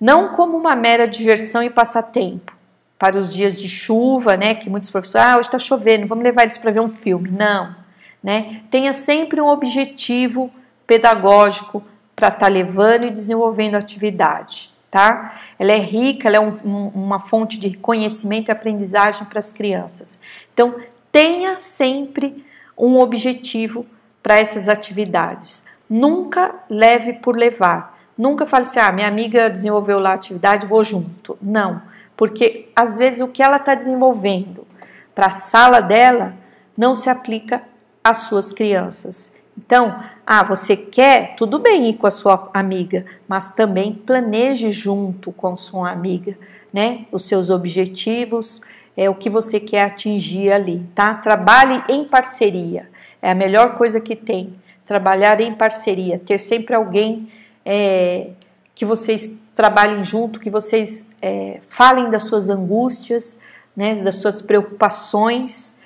Não 0.00 0.30
como 0.30 0.56
uma 0.56 0.74
mera 0.74 1.06
diversão 1.06 1.62
e 1.62 1.70
passatempo, 1.70 2.52
para 2.98 3.18
os 3.18 3.34
dias 3.34 3.60
de 3.60 3.68
chuva, 3.68 4.36
né, 4.36 4.54
que 4.54 4.70
muitos 4.70 4.88
professores, 4.88 5.26
ah, 5.26 5.36
hoje 5.36 5.48
está 5.48 5.58
chovendo, 5.58 6.06
vamos 6.06 6.22
levar 6.22 6.42
eles 6.42 6.56
para 6.56 6.70
ver 6.70 6.80
um 6.80 6.88
filme. 6.88 7.30
Não, 7.30 7.74
né? 8.22 8.62
Tenha 8.70 8.92
sempre 8.92 9.40
um 9.40 9.48
objetivo 9.48 10.52
pedagógico 10.86 11.82
para 12.14 12.28
estar 12.28 12.40
tá 12.40 12.48
levando 12.48 13.04
e 13.04 13.10
desenvolvendo 13.10 13.74
a 13.74 13.78
atividade, 13.78 14.72
tá? 14.88 15.40
Ela 15.58 15.72
é 15.72 15.78
rica, 15.78 16.28
ela 16.28 16.36
é 16.36 16.40
um, 16.40 16.56
um, 16.64 16.88
uma 16.94 17.18
fonte 17.18 17.58
de 17.58 17.76
conhecimento 17.76 18.50
e 18.50 18.52
aprendizagem 18.52 19.24
para 19.24 19.40
as 19.40 19.50
crianças. 19.50 20.16
Então, 20.54 20.76
tenha 21.10 21.58
sempre 21.58 22.44
um 22.76 22.98
objetivo 22.98 23.86
para 24.22 24.38
essas 24.38 24.68
atividades. 24.68 25.66
Nunca 25.88 26.54
leve 26.70 27.14
por 27.14 27.36
levar. 27.36 27.98
Nunca 28.16 28.46
fale 28.46 28.64
assim, 28.64 28.78
ah, 28.78 28.92
minha 28.92 29.08
amiga 29.08 29.50
desenvolveu 29.50 29.98
lá 29.98 30.10
a 30.10 30.14
atividade, 30.14 30.66
vou 30.66 30.84
junto. 30.84 31.36
Não, 31.40 31.82
porque 32.16 32.70
às 32.74 32.98
vezes 32.98 33.20
o 33.20 33.28
que 33.28 33.42
ela 33.42 33.56
está 33.56 33.74
desenvolvendo 33.74 34.66
para 35.14 35.26
a 35.26 35.32
sala 35.32 35.80
dela 35.80 36.34
não 36.76 36.94
se 36.94 37.10
aplica 37.10 37.62
às 38.02 38.18
suas 38.18 38.52
crianças. 38.52 39.36
Então, 39.56 40.02
ah, 40.26 40.42
você 40.42 40.76
quer? 40.76 41.34
Tudo 41.36 41.58
bem 41.58 41.90
ir 41.90 41.94
com 41.94 42.06
a 42.06 42.10
sua 42.10 42.50
amiga, 42.54 43.04
mas 43.28 43.54
também 43.54 43.92
planeje 43.92 44.70
junto 44.72 45.30
com 45.32 45.54
sua 45.54 45.90
amiga, 45.90 46.38
né? 46.72 47.06
Os 47.12 47.26
seus 47.26 47.50
objetivos, 47.50 48.62
é 48.96 49.08
o 49.08 49.14
que 49.14 49.30
você 49.30 49.58
quer 49.58 49.82
atingir 49.82 50.52
ali, 50.52 50.86
tá? 50.94 51.14
Trabalhe 51.14 51.82
em 51.88 52.04
parceria. 52.04 52.88
É 53.20 53.30
a 53.30 53.34
melhor 53.34 53.76
coisa 53.76 54.00
que 54.00 54.14
tem. 54.14 54.54
Trabalhar 54.84 55.40
em 55.40 55.54
parceria, 55.54 56.18
ter 56.18 56.38
sempre 56.38 56.74
alguém 56.74 57.28
é, 57.64 58.30
que 58.74 58.84
vocês 58.84 59.38
trabalhem 59.54 60.04
junto, 60.04 60.40
que 60.40 60.50
vocês 60.50 61.08
é, 61.20 61.60
falem 61.68 62.10
das 62.10 62.24
suas 62.24 62.50
angústias, 62.50 63.38
né, 63.76 63.94
das 63.94 64.16
suas 64.16 64.42
preocupações 64.42 65.80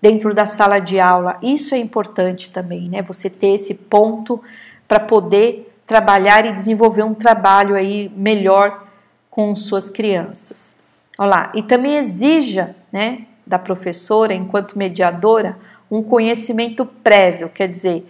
dentro 0.00 0.34
da 0.34 0.46
sala 0.46 0.78
de 0.78 1.00
aula. 1.00 1.38
Isso 1.42 1.74
é 1.74 1.78
importante 1.78 2.50
também, 2.50 2.88
né? 2.88 3.02
Você 3.02 3.30
ter 3.30 3.54
esse 3.54 3.74
ponto 3.74 4.42
para 4.86 5.00
poder 5.00 5.72
trabalhar 5.86 6.44
e 6.44 6.52
desenvolver 6.52 7.02
um 7.02 7.14
trabalho 7.14 7.74
aí 7.74 8.10
melhor 8.14 8.86
com 9.30 9.54
suas 9.54 9.88
crianças. 9.88 10.81
Olha 11.18 11.28
lá, 11.28 11.52
e 11.54 11.62
também 11.62 11.96
exija, 11.96 12.74
né, 12.90 13.26
da 13.46 13.58
professora, 13.58 14.32
enquanto 14.32 14.78
mediadora, 14.78 15.58
um 15.90 16.02
conhecimento 16.02 16.86
prévio, 16.86 17.50
quer 17.50 17.68
dizer, 17.68 18.06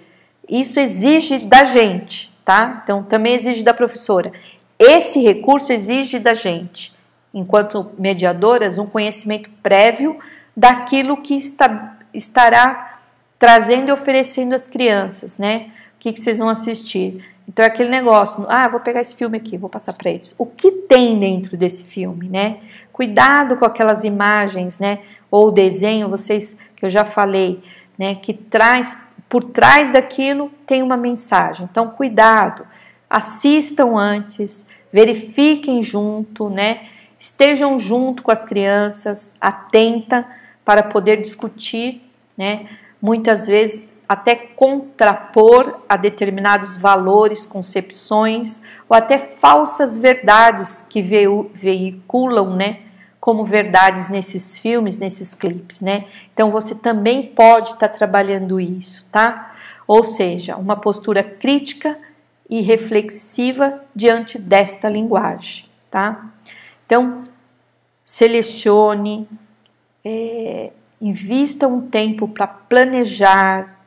isso 0.49 0.79
exige 0.79 1.39
da 1.39 1.65
gente, 1.65 2.33
tá? 2.45 2.81
Então 2.83 3.03
também 3.03 3.35
exige 3.35 3.65
da 3.65 3.75
professora. 3.75 4.33
Esse 4.79 5.21
recurso 5.21 5.73
exige 5.73 6.19
da 6.19 6.35
gente, 6.35 6.93
enquanto 7.33 7.91
mediadoras, 7.99 8.79
um 8.79 8.87
conhecimento 8.87 9.51
prévio 9.63 10.19
daquilo 10.57 11.17
que 11.17 11.35
está, 11.35 11.97
estará 12.13 12.99
trazendo 13.39 13.89
e 13.89 13.93
oferecendo 13.93 14.55
às 14.55 14.69
crianças, 14.69 15.39
né? 15.39 15.71
O 15.97 15.99
que, 15.99 16.13
que 16.13 16.21
vocês 16.21 16.39
vão 16.39 16.49
assistir. 16.49 17.25
Então 17.49 17.65
é 17.65 17.69
aquele 17.69 17.89
negócio, 17.89 18.47
ah, 18.49 18.69
vou 18.69 18.81
pegar 18.81 19.01
esse 19.01 19.15
filme 19.15 19.37
aqui, 19.37 19.57
vou 19.59 19.69
passar 19.69 19.93
para 19.93 20.11
eles. 20.11 20.35
O 20.39 20.47
que 20.47 20.71
tem 20.71 21.19
dentro 21.19 21.57
desse 21.57 21.85
filme, 21.85 22.29
né? 22.29 22.59
Cuidado 22.93 23.57
com 23.57 23.65
aquelas 23.65 24.05
imagens, 24.05 24.79
né? 24.79 25.01
Ou 25.31 25.51
desenho, 25.51 26.09
vocês 26.09 26.59
que 26.77 26.85
eu 26.85 26.91
já 26.91 27.05
falei, 27.05 27.63
né? 27.99 28.15
Que 28.17 28.35
traz 28.35 29.11
por 29.29 29.45
trás 29.45 29.93
daquilo 29.93 30.51
tem 30.67 30.83
uma 30.83 30.97
mensagem. 30.97 31.67
Então 31.71 31.89
cuidado, 31.89 32.67
assistam 33.09 33.97
antes, 33.97 34.67
verifiquem 34.93 35.83
junto, 35.83 36.51
né? 36.51 36.83
Estejam 37.19 37.79
junto 37.79 38.23
com 38.23 38.31
as 38.31 38.45
crianças, 38.45 39.33
atenta 39.41 40.27
para 40.65 40.83
poder 40.83 41.21
discutir, 41.21 42.03
né? 42.37 42.67
Muitas 43.01 43.47
vezes 43.47 43.92
até 44.09 44.35
contrapor 44.35 45.81
a 45.89 45.97
determinados 45.97 46.77
valores, 46.77 47.47
concepções 47.47 48.63
ou 48.89 48.97
até 48.97 49.19
falsas 49.19 49.99
verdades 49.99 50.87
que 50.89 51.01
veiculam, 51.03 52.55
né, 52.55 52.81
como 53.19 53.45
verdades 53.45 54.09
nesses 54.09 54.59
filmes, 54.59 54.99
nesses 54.99 55.35
clipes, 55.35 55.81
né? 55.81 56.07
Então 56.35 56.51
você 56.51 56.75
também 56.75 57.27
pode 57.27 57.71
estar 57.71 57.89
tá 57.89 57.95
trabalhando 57.95 58.61
isso, 58.61 59.09
tá? 59.13 59.55
Ou 59.87 60.03
seja, 60.03 60.57
uma 60.57 60.77
postura 60.77 61.23
crítica 61.23 61.97
e 62.51 62.61
reflexiva 62.61 63.81
diante 63.95 64.39
desta 64.39 64.89
linguagem, 64.89 65.67
tá? 65.91 66.27
Então 66.85 67.25
selecione, 68.05 69.27
é, 70.05 70.71
invista 71.01 71.67
um 71.67 71.81
tempo 71.81 72.29
para 72.29 72.47
planejar, 72.47 73.82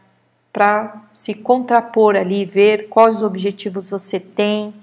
para 0.56 1.02
se 1.12 1.34
contrapor 1.34 2.16
ali, 2.16 2.46
ver 2.46 2.88
quais 2.88 3.22
objetivos 3.22 3.90
você 3.90 4.22
tem 4.22 4.74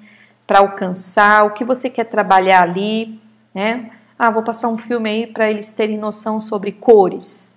para 0.47 0.59
alcançar, 0.59 1.47
o 1.47 1.53
que 1.53 1.65
você 1.65 1.89
quer 1.89 2.05
trabalhar 2.05 2.63
ali, 2.63 3.19
né? 3.55 3.91
Ah, 4.19 4.29
vou 4.29 4.43
passar 4.43 4.69
um 4.69 4.77
filme 4.77 5.09
aí 5.09 5.27
para 5.27 5.51
eles 5.51 5.71
terem 5.71 5.97
noção 5.97 6.39
sobre 6.39 6.73
cores. 6.73 7.55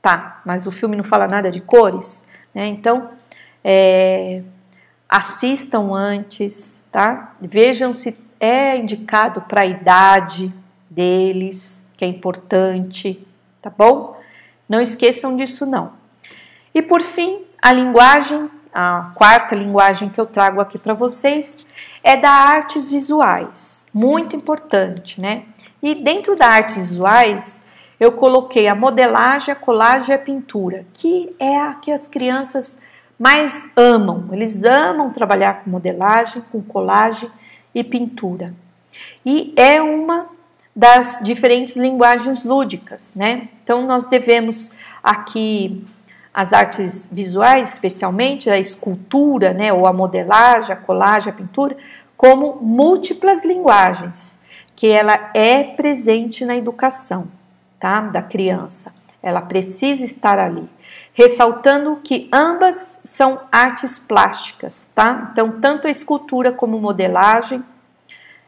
Tá, 0.00 0.40
mas 0.46 0.66
o 0.66 0.70
filme 0.70 0.96
não 0.96 1.04
fala 1.04 1.28
nada 1.28 1.50
de 1.50 1.60
cores, 1.60 2.32
né? 2.54 2.66
Então, 2.68 3.10
é, 3.62 4.40
assistam 5.06 5.92
antes, 5.92 6.82
tá? 6.90 7.34
Vejam 7.38 7.92
se 7.92 8.26
é 8.40 8.78
indicado 8.78 9.42
para 9.42 9.60
a 9.60 9.66
idade 9.66 10.50
deles, 10.88 11.86
que 11.98 12.04
é 12.06 12.08
importante, 12.08 13.22
tá 13.60 13.68
bom? 13.68 14.18
Não 14.66 14.80
esqueçam 14.80 15.36
disso 15.36 15.66
não. 15.66 15.92
E 16.74 16.80
por 16.80 17.02
fim, 17.02 17.46
a 17.60 17.72
linguagem, 17.72 18.50
a 18.72 19.12
quarta 19.14 19.54
linguagem 19.54 20.08
que 20.08 20.20
eu 20.20 20.26
trago 20.26 20.60
aqui 20.60 20.78
para 20.78 20.94
vocês 20.94 21.66
é 22.02 22.16
da 22.16 22.30
artes 22.30 22.90
visuais, 22.90 23.86
muito 23.92 24.36
importante, 24.36 25.20
né? 25.20 25.44
E 25.82 25.94
dentro 25.94 26.36
da 26.36 26.46
artes 26.46 26.76
visuais, 26.76 27.60
eu 27.98 28.12
coloquei 28.12 28.68
a 28.68 28.74
modelagem, 28.74 29.52
a 29.52 29.56
colagem 29.56 30.10
e 30.10 30.14
a 30.14 30.18
pintura, 30.18 30.86
que 30.94 31.34
é 31.38 31.58
a 31.58 31.74
que 31.74 31.90
as 31.90 32.06
crianças 32.06 32.80
mais 33.18 33.72
amam. 33.76 34.28
Eles 34.32 34.64
amam 34.64 35.10
trabalhar 35.10 35.62
com 35.62 35.70
modelagem, 35.70 36.42
com 36.52 36.62
colagem 36.62 37.30
e 37.74 37.82
pintura. 37.82 38.54
E 39.26 39.52
é 39.56 39.82
uma 39.82 40.26
das 40.74 41.18
diferentes 41.22 41.76
linguagens 41.76 42.44
lúdicas, 42.44 43.12
né? 43.14 43.48
Então 43.64 43.84
nós 43.84 44.06
devemos 44.06 44.72
aqui 45.02 45.84
as 46.38 46.52
artes 46.52 47.08
visuais, 47.10 47.72
especialmente 47.72 48.48
a 48.48 48.56
escultura, 48.56 49.52
né, 49.52 49.72
ou 49.72 49.88
a 49.88 49.92
modelagem, 49.92 50.70
a 50.70 50.76
colagem, 50.76 51.32
a 51.32 51.34
pintura, 51.34 51.76
como 52.16 52.60
múltiplas 52.62 53.44
linguagens, 53.44 54.38
que 54.76 54.86
ela 54.86 55.32
é 55.34 55.64
presente 55.64 56.44
na 56.44 56.56
educação, 56.56 57.26
tá, 57.80 58.02
da 58.02 58.22
criança. 58.22 58.94
Ela 59.20 59.40
precisa 59.40 60.04
estar 60.04 60.38
ali, 60.38 60.70
ressaltando 61.12 61.98
que 62.04 62.28
ambas 62.32 63.00
são 63.02 63.40
artes 63.50 63.98
plásticas, 63.98 64.88
tá? 64.94 65.30
Então, 65.32 65.60
tanto 65.60 65.88
a 65.88 65.90
escultura 65.90 66.52
como 66.52 66.78
modelagem, 66.78 67.64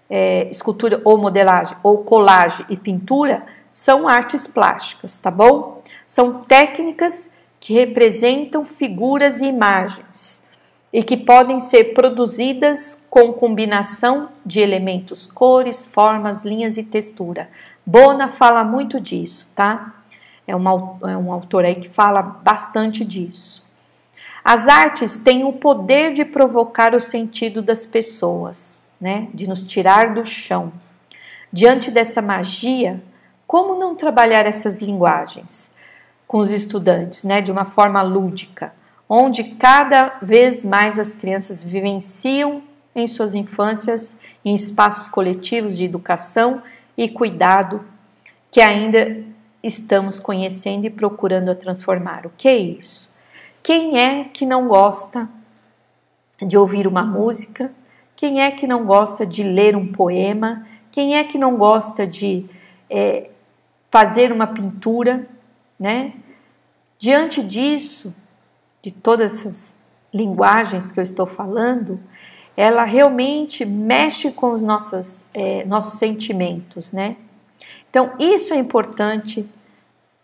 é, 0.08 0.48
escultura 0.48 1.00
ou 1.04 1.18
modelagem, 1.18 1.76
ou 1.82 2.04
colagem 2.04 2.64
e 2.68 2.76
pintura 2.76 3.42
são 3.68 4.06
artes 4.08 4.46
plásticas, 4.46 5.18
tá 5.18 5.28
bom? 5.28 5.82
São 6.06 6.44
técnicas 6.44 7.30
que 7.60 7.74
representam 7.74 8.64
figuras 8.64 9.42
e 9.42 9.44
imagens 9.44 10.40
e 10.92 11.02
que 11.02 11.16
podem 11.16 11.60
ser 11.60 11.92
produzidas 11.94 13.00
com 13.08 13.32
combinação 13.32 14.30
de 14.44 14.58
elementos, 14.60 15.26
cores, 15.26 15.86
formas, 15.86 16.44
linhas 16.44 16.78
e 16.78 16.82
textura. 16.82 17.48
Bona 17.86 18.28
fala 18.28 18.64
muito 18.64 19.00
disso, 19.00 19.52
tá? 19.54 19.94
É, 20.46 20.56
uma, 20.56 20.98
é 21.04 21.16
um 21.16 21.32
autor 21.32 21.64
aí 21.64 21.76
que 21.76 21.88
fala 21.88 22.22
bastante 22.22 23.04
disso. 23.04 23.68
As 24.42 24.66
artes 24.66 25.18
têm 25.22 25.44
o 25.44 25.52
poder 25.52 26.14
de 26.14 26.24
provocar 26.24 26.94
o 26.94 27.00
sentido 27.00 27.62
das 27.62 27.86
pessoas, 27.86 28.86
né? 29.00 29.28
De 29.32 29.48
nos 29.48 29.66
tirar 29.66 30.14
do 30.14 30.24
chão. 30.24 30.72
Diante 31.52 31.90
dessa 31.90 32.22
magia, 32.22 33.02
como 33.46 33.78
não 33.78 33.94
trabalhar 33.94 34.46
essas 34.46 34.78
linguagens? 34.78 35.76
Com 36.30 36.38
os 36.38 36.52
estudantes, 36.52 37.24
né, 37.24 37.40
de 37.40 37.50
uma 37.50 37.64
forma 37.64 38.00
lúdica, 38.02 38.72
onde 39.08 39.42
cada 39.42 40.16
vez 40.22 40.64
mais 40.64 40.96
as 40.96 41.12
crianças 41.12 41.60
vivenciam 41.60 42.62
em 42.94 43.04
suas 43.08 43.34
infâncias 43.34 44.16
em 44.44 44.54
espaços 44.54 45.08
coletivos 45.08 45.76
de 45.76 45.84
educação 45.84 46.62
e 46.96 47.08
cuidado 47.08 47.84
que 48.48 48.60
ainda 48.60 49.24
estamos 49.60 50.20
conhecendo 50.20 50.86
e 50.86 50.90
procurando 50.90 51.50
a 51.50 51.54
transformar. 51.56 52.26
O 52.26 52.32
que 52.36 52.46
é 52.46 52.56
isso? 52.56 53.18
Quem 53.60 53.98
é 53.98 54.22
que 54.22 54.46
não 54.46 54.68
gosta 54.68 55.28
de 56.40 56.56
ouvir 56.56 56.86
uma 56.86 57.02
música? 57.02 57.72
Quem 58.14 58.40
é 58.40 58.52
que 58.52 58.68
não 58.68 58.86
gosta 58.86 59.26
de 59.26 59.42
ler 59.42 59.74
um 59.74 59.90
poema? 59.90 60.64
Quem 60.92 61.16
é 61.16 61.24
que 61.24 61.36
não 61.36 61.56
gosta 61.56 62.06
de 62.06 62.46
é, 62.88 63.30
fazer 63.90 64.30
uma 64.30 64.46
pintura? 64.46 65.26
Né? 65.80 66.12
Diante 66.98 67.42
disso, 67.42 68.14
de 68.82 68.90
todas 68.90 69.40
essas 69.40 69.74
linguagens 70.12 70.92
que 70.92 71.00
eu 71.00 71.04
estou 71.04 71.24
falando, 71.24 71.98
ela 72.54 72.84
realmente 72.84 73.64
mexe 73.64 74.30
com 74.32 74.52
os 74.52 74.62
nossos, 74.62 75.24
é, 75.32 75.64
nossos 75.64 75.98
sentimentos, 75.98 76.92
né? 76.92 77.16
Então, 77.88 78.12
isso 78.18 78.52
é 78.52 78.58
importante 78.58 79.48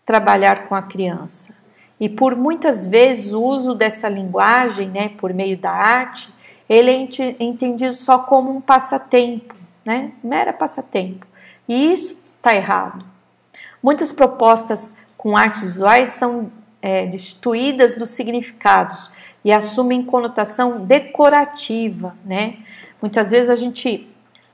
trabalhar 0.05 0.67
com 0.67 0.75
a 0.75 0.81
criança. 0.81 1.57
E 1.99 2.07
por 2.07 2.35
muitas 2.35 2.85
vezes 2.85 3.33
o 3.33 3.41
uso 3.41 3.73
dessa 3.73 4.07
linguagem, 4.07 4.87
né, 4.89 5.09
por 5.17 5.33
meio 5.33 5.57
da 5.57 5.71
arte, 5.71 6.31
ele 6.69 6.91
é 6.91 7.43
entendido 7.43 7.95
só 7.95 8.19
como 8.19 8.55
um 8.55 8.61
passatempo, 8.61 9.55
né? 9.83 10.11
Mera 10.23 10.53
passatempo. 10.53 11.25
E 11.67 11.91
isso 11.91 12.21
está 12.23 12.55
errado. 12.55 13.03
Muitas 13.81 14.11
propostas 14.11 14.95
com 15.17 15.35
artes 15.35 15.63
visuais 15.63 16.09
são 16.11 16.51
é, 16.81 17.05
destituídas 17.05 17.95
dos 17.95 18.11
significados 18.11 19.11
e 19.43 19.51
assumem 19.51 20.03
conotação 20.03 20.85
decorativa, 20.85 22.15
né? 22.23 22.57
Muitas 23.01 23.31
vezes 23.31 23.49
a 23.49 23.55
gente, 23.55 24.07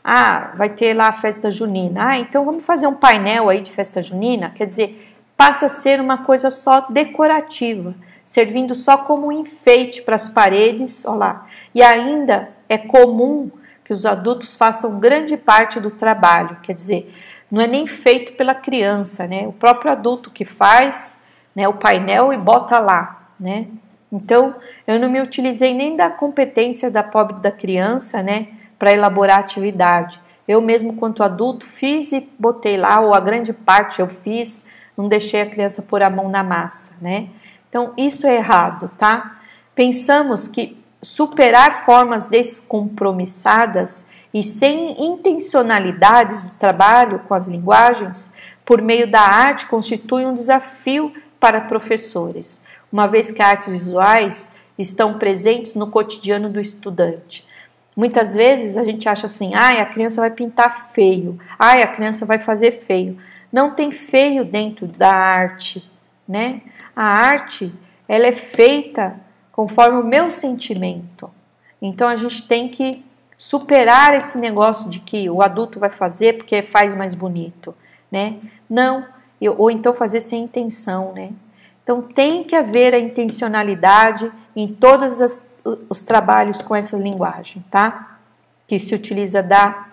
ah, 0.03 0.53
vai 0.55 0.69
ter 0.69 0.93
lá 0.93 1.07
a 1.07 1.13
festa 1.13 1.49
junina, 1.49 2.09
ah, 2.09 2.19
então 2.19 2.45
vamos 2.45 2.65
fazer 2.65 2.87
um 2.87 2.95
painel 2.95 3.49
aí 3.49 3.61
de 3.61 3.71
festa 3.71 4.01
junina, 4.01 4.51
quer 4.51 4.65
dizer, 4.65 5.15
passa 5.35 5.65
a 5.65 5.69
ser 5.69 5.99
uma 5.99 6.19
coisa 6.19 6.49
só 6.49 6.81
decorativa, 6.89 7.95
servindo 8.23 8.75
só 8.75 8.97
como 8.97 9.31
enfeite 9.31 10.01
para 10.01 10.15
as 10.15 10.29
paredes, 10.29 11.05
olha 11.05 11.17
lá. 11.17 11.47
E 11.73 11.81
ainda 11.81 12.49
é 12.69 12.77
comum 12.77 13.49
que 13.83 13.91
os 13.91 14.05
adultos 14.05 14.55
façam 14.55 14.99
grande 14.99 15.35
parte 15.35 15.79
do 15.79 15.91
trabalho, 15.91 16.57
quer 16.61 16.73
dizer, 16.73 17.13
não 17.53 17.61
é 17.61 17.67
nem 17.67 17.85
feito 17.85 18.33
pela 18.33 18.55
criança, 18.55 19.27
né? 19.27 19.45
O 19.47 19.53
próprio 19.53 19.91
adulto 19.91 20.31
que 20.31 20.43
faz, 20.43 21.21
né, 21.55 21.67
o 21.67 21.75
painel 21.75 22.33
e 22.33 22.37
bota 22.37 22.79
lá, 22.79 23.27
né? 23.39 23.67
Então, 24.11 24.55
eu 24.87 24.99
não 24.99 25.07
me 25.07 25.21
utilizei 25.21 25.71
nem 25.71 25.95
da 25.95 26.09
competência 26.09 26.89
da 26.89 27.03
pobre 27.03 27.35
da 27.41 27.51
criança, 27.51 28.23
né, 28.23 28.47
para 28.79 28.91
elaborar 28.91 29.37
a 29.37 29.41
atividade. 29.41 30.19
Eu 30.47 30.61
mesmo, 30.61 30.95
quanto 30.95 31.21
adulto, 31.21 31.63
fiz 31.63 32.11
e 32.11 32.27
botei 32.39 32.75
lá, 32.75 32.99
ou 32.99 33.13
a 33.13 33.19
grande 33.19 33.53
parte 33.53 33.99
eu 33.99 34.07
fiz, 34.07 34.65
não 34.97 35.07
deixei 35.07 35.43
a 35.43 35.45
criança 35.45 35.83
pôr 35.83 36.01
a 36.01 36.09
mão 36.09 36.29
na 36.29 36.43
massa, 36.43 36.95
né? 36.99 37.27
Então, 37.69 37.93
isso 37.95 38.25
é 38.25 38.35
errado, 38.35 38.89
tá? 38.97 39.41
Pensamos 39.75 40.47
que 40.47 40.75
superar 41.03 41.85
formas 41.85 42.25
descompromissadas 42.25 44.07
e 44.33 44.43
sem 44.43 45.03
intencionalidades 45.03 46.41
do 46.41 46.49
trabalho 46.51 47.19
com 47.19 47.33
as 47.33 47.47
linguagens, 47.47 48.33
por 48.65 48.81
meio 48.81 49.09
da 49.09 49.21
arte, 49.21 49.67
constitui 49.67 50.25
um 50.25 50.33
desafio 50.33 51.13
para 51.39 51.61
professores, 51.61 52.63
uma 52.91 53.07
vez 53.07 53.29
que 53.29 53.41
artes 53.41 53.67
visuais 53.67 54.51
estão 54.77 55.19
presentes 55.19 55.75
no 55.75 55.87
cotidiano 55.87 56.49
do 56.49 56.59
estudante. 56.59 57.47
Muitas 57.95 58.33
vezes 58.33 58.75
a 58.75 58.83
gente 58.83 59.07
acha 59.07 59.27
assim: 59.27 59.51
ai, 59.53 59.79
a 59.79 59.85
criança 59.85 60.21
vai 60.21 60.31
pintar 60.31 60.91
feio, 60.93 61.39
ai, 61.59 61.83
a 61.83 61.87
criança 61.87 62.25
vai 62.25 62.39
fazer 62.39 62.83
feio. 62.85 63.17
Não 63.51 63.75
tem 63.75 63.91
feio 63.91 64.43
dentro 64.43 64.87
da 64.87 65.11
arte, 65.11 65.87
né? 66.27 66.61
A 66.95 67.03
arte, 67.03 67.71
ela 68.07 68.25
é 68.25 68.31
feita 68.31 69.15
conforme 69.51 69.99
o 69.99 70.05
meu 70.05 70.31
sentimento. 70.31 71.29
Então 71.79 72.07
a 72.07 72.15
gente 72.15 72.47
tem 72.47 72.67
que 72.67 73.03
superar 73.43 74.13
esse 74.13 74.37
negócio 74.37 74.89
de 74.89 75.01
que 75.01 75.29
o 75.29 75.41
adulto 75.41 75.77
vai 75.77 75.89
fazer 75.89 76.37
porque 76.37 76.61
faz 76.61 76.95
mais 76.95 77.13
bonito, 77.13 77.75
né? 78.09 78.37
Não, 78.69 79.05
ou 79.57 79.69
então 79.69 79.93
fazer 79.93 80.21
sem 80.21 80.45
intenção, 80.45 81.11
né? 81.11 81.33
Então 81.83 82.01
tem 82.01 82.45
que 82.45 82.55
haver 82.55 82.93
a 82.93 82.99
intencionalidade 82.99 84.31
em 84.55 84.73
todos 84.73 85.19
as, 85.19 85.45
os 85.89 86.01
trabalhos 86.01 86.61
com 86.61 86.73
essa 86.73 86.95
linguagem, 86.95 87.63
tá? 87.69 88.17
Que 88.65 88.79
se 88.79 88.95
utiliza 88.95 89.43
da, 89.43 89.87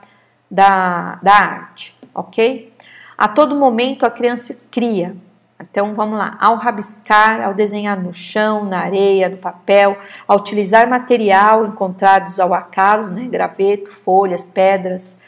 da, 0.49 1.19
da 1.21 1.35
arte, 1.35 1.99
ok? 2.15 2.73
A 3.19 3.27
todo 3.27 3.57
momento 3.57 4.07
a 4.07 4.11
criança 4.13 4.61
cria, 4.71 5.17
então 5.61 5.95
vamos 5.95 6.19
lá, 6.19 6.39
ao 6.41 6.57
rabiscar, 6.57 7.43
ao 7.43 7.53
desenhar 7.53 8.01
no 8.01 8.15
chão, 8.15 8.65
na 8.65 8.81
areia, 8.81 9.29
no 9.29 9.37
papel, 9.37 9.99
ao 10.27 10.39
utilizar 10.39 10.89
material 10.89 11.67
encontrados 11.67 12.41
ao 12.41 12.55
acaso, 12.55 13.13
né, 13.13 13.29
graveto, 13.29 13.91
folhas, 13.91 14.47
pedras, 14.47 15.19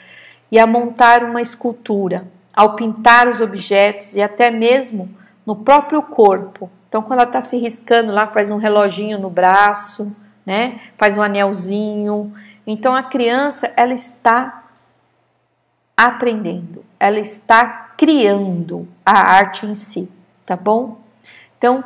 e 0.50 0.58
a 0.58 0.66
montar 0.66 1.22
uma 1.22 1.42
escultura, 1.42 2.26
ao 2.54 2.74
pintar 2.76 3.28
os 3.28 3.40
objetos 3.40 4.16
e 4.16 4.22
até 4.22 4.50
mesmo 4.50 5.10
no 5.44 5.56
próprio 5.56 6.02
corpo. 6.02 6.70
Então 6.88 7.02
quando 7.02 7.20
ela 7.20 7.28
está 7.28 7.42
se 7.42 7.58
riscando 7.58 8.12
lá, 8.12 8.26
faz 8.26 8.50
um 8.50 8.56
reloginho 8.56 9.18
no 9.18 9.28
braço, 9.28 10.16
né, 10.46 10.80
faz 10.96 11.16
um 11.16 11.22
anelzinho. 11.22 12.32
Então 12.66 12.94
a 12.94 13.02
criança 13.02 13.70
ela 13.76 13.92
está 13.92 14.64
aprendendo, 15.94 16.84
ela 16.98 17.18
está 17.18 17.92
criando 17.98 18.88
a 19.04 19.34
arte 19.34 19.66
em 19.66 19.74
si 19.74 20.10
tá 20.44 20.56
bom? 20.56 20.98
Então, 21.58 21.84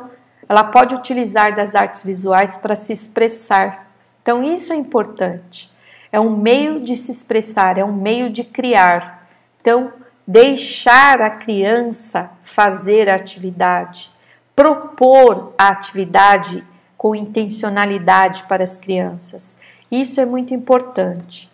ela 0.49 0.63
pode 0.63 0.95
utilizar 0.95 1.55
das 1.55 1.75
artes 1.75 2.03
visuais 2.03 2.55
para 2.57 2.75
se 2.75 2.93
expressar. 2.93 3.91
Então, 4.21 4.43
isso 4.43 4.73
é 4.73 4.75
importante. 4.75 5.71
É 6.11 6.19
um 6.19 6.35
meio 6.35 6.81
de 6.81 6.95
se 6.95 7.11
expressar, 7.11 7.77
é 7.77 7.83
um 7.83 7.93
meio 7.93 8.29
de 8.29 8.43
criar. 8.43 9.27
Então, 9.61 9.91
deixar 10.25 11.21
a 11.21 11.29
criança 11.29 12.31
fazer 12.43 13.09
a 13.09 13.15
atividade, 13.15 14.11
propor 14.55 15.53
a 15.57 15.69
atividade 15.69 16.63
com 16.97 17.15
intencionalidade 17.15 18.43
para 18.45 18.63
as 18.63 18.75
crianças. 18.75 19.59
Isso 19.91 20.19
é 20.19 20.25
muito 20.25 20.53
importante. 20.53 21.49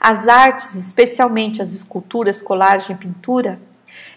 As 0.00 0.26
artes, 0.26 0.74
especialmente 0.74 1.60
as 1.60 1.72
esculturas, 1.72 2.40
colagem 2.40 2.96
e 2.96 2.98
pintura, 2.98 3.60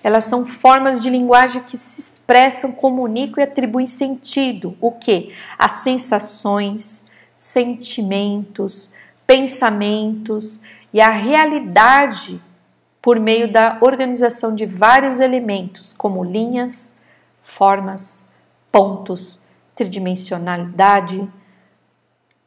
elas 0.03 0.25
são 0.25 0.45
formas 0.45 1.01
de 1.01 1.09
linguagem 1.09 1.63
que 1.63 1.77
se 1.77 2.01
expressam, 2.01 2.71
comunicam 2.71 3.41
e 3.41 3.47
atribuem 3.47 3.87
sentido. 3.87 4.77
O 4.81 4.91
que? 4.91 5.33
As 5.57 5.83
sensações, 5.83 7.05
sentimentos, 7.37 8.93
pensamentos 9.25 10.61
e 10.93 10.99
a 10.99 11.09
realidade 11.09 12.41
por 13.01 13.19
meio 13.19 13.51
da 13.51 13.77
organização 13.81 14.55
de 14.55 14.65
vários 14.65 15.19
elementos, 15.19 15.91
como 15.91 16.23
linhas, 16.23 16.95
formas, 17.41 18.29
pontos, 18.71 19.43
tridimensionalidade, 19.75 21.29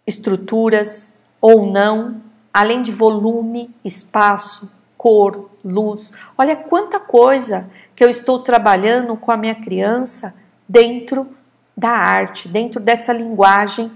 estruturas 0.07 1.19
ou 1.41 1.67
não, 1.67 2.23
além 2.53 2.83
de 2.83 2.93
volume, 2.93 3.75
espaço, 3.85 4.76
cor, 4.97 5.51
luz. 5.65 6.15
Olha 6.37 6.57
quanta 6.57 6.99
coisa 6.99 7.71
que 7.95 8.05
eu 8.05 8.09
estou 8.09 8.41
trabalhando 8.41 9.17
com 9.17 9.31
a 9.31 9.37
minha 9.37 9.55
criança 9.55 10.35
dentro 10.69 11.29
da 11.77 11.91
arte, 11.91 12.49
dentro 12.49 12.81
dessa 12.81 13.13
linguagem 13.13 13.91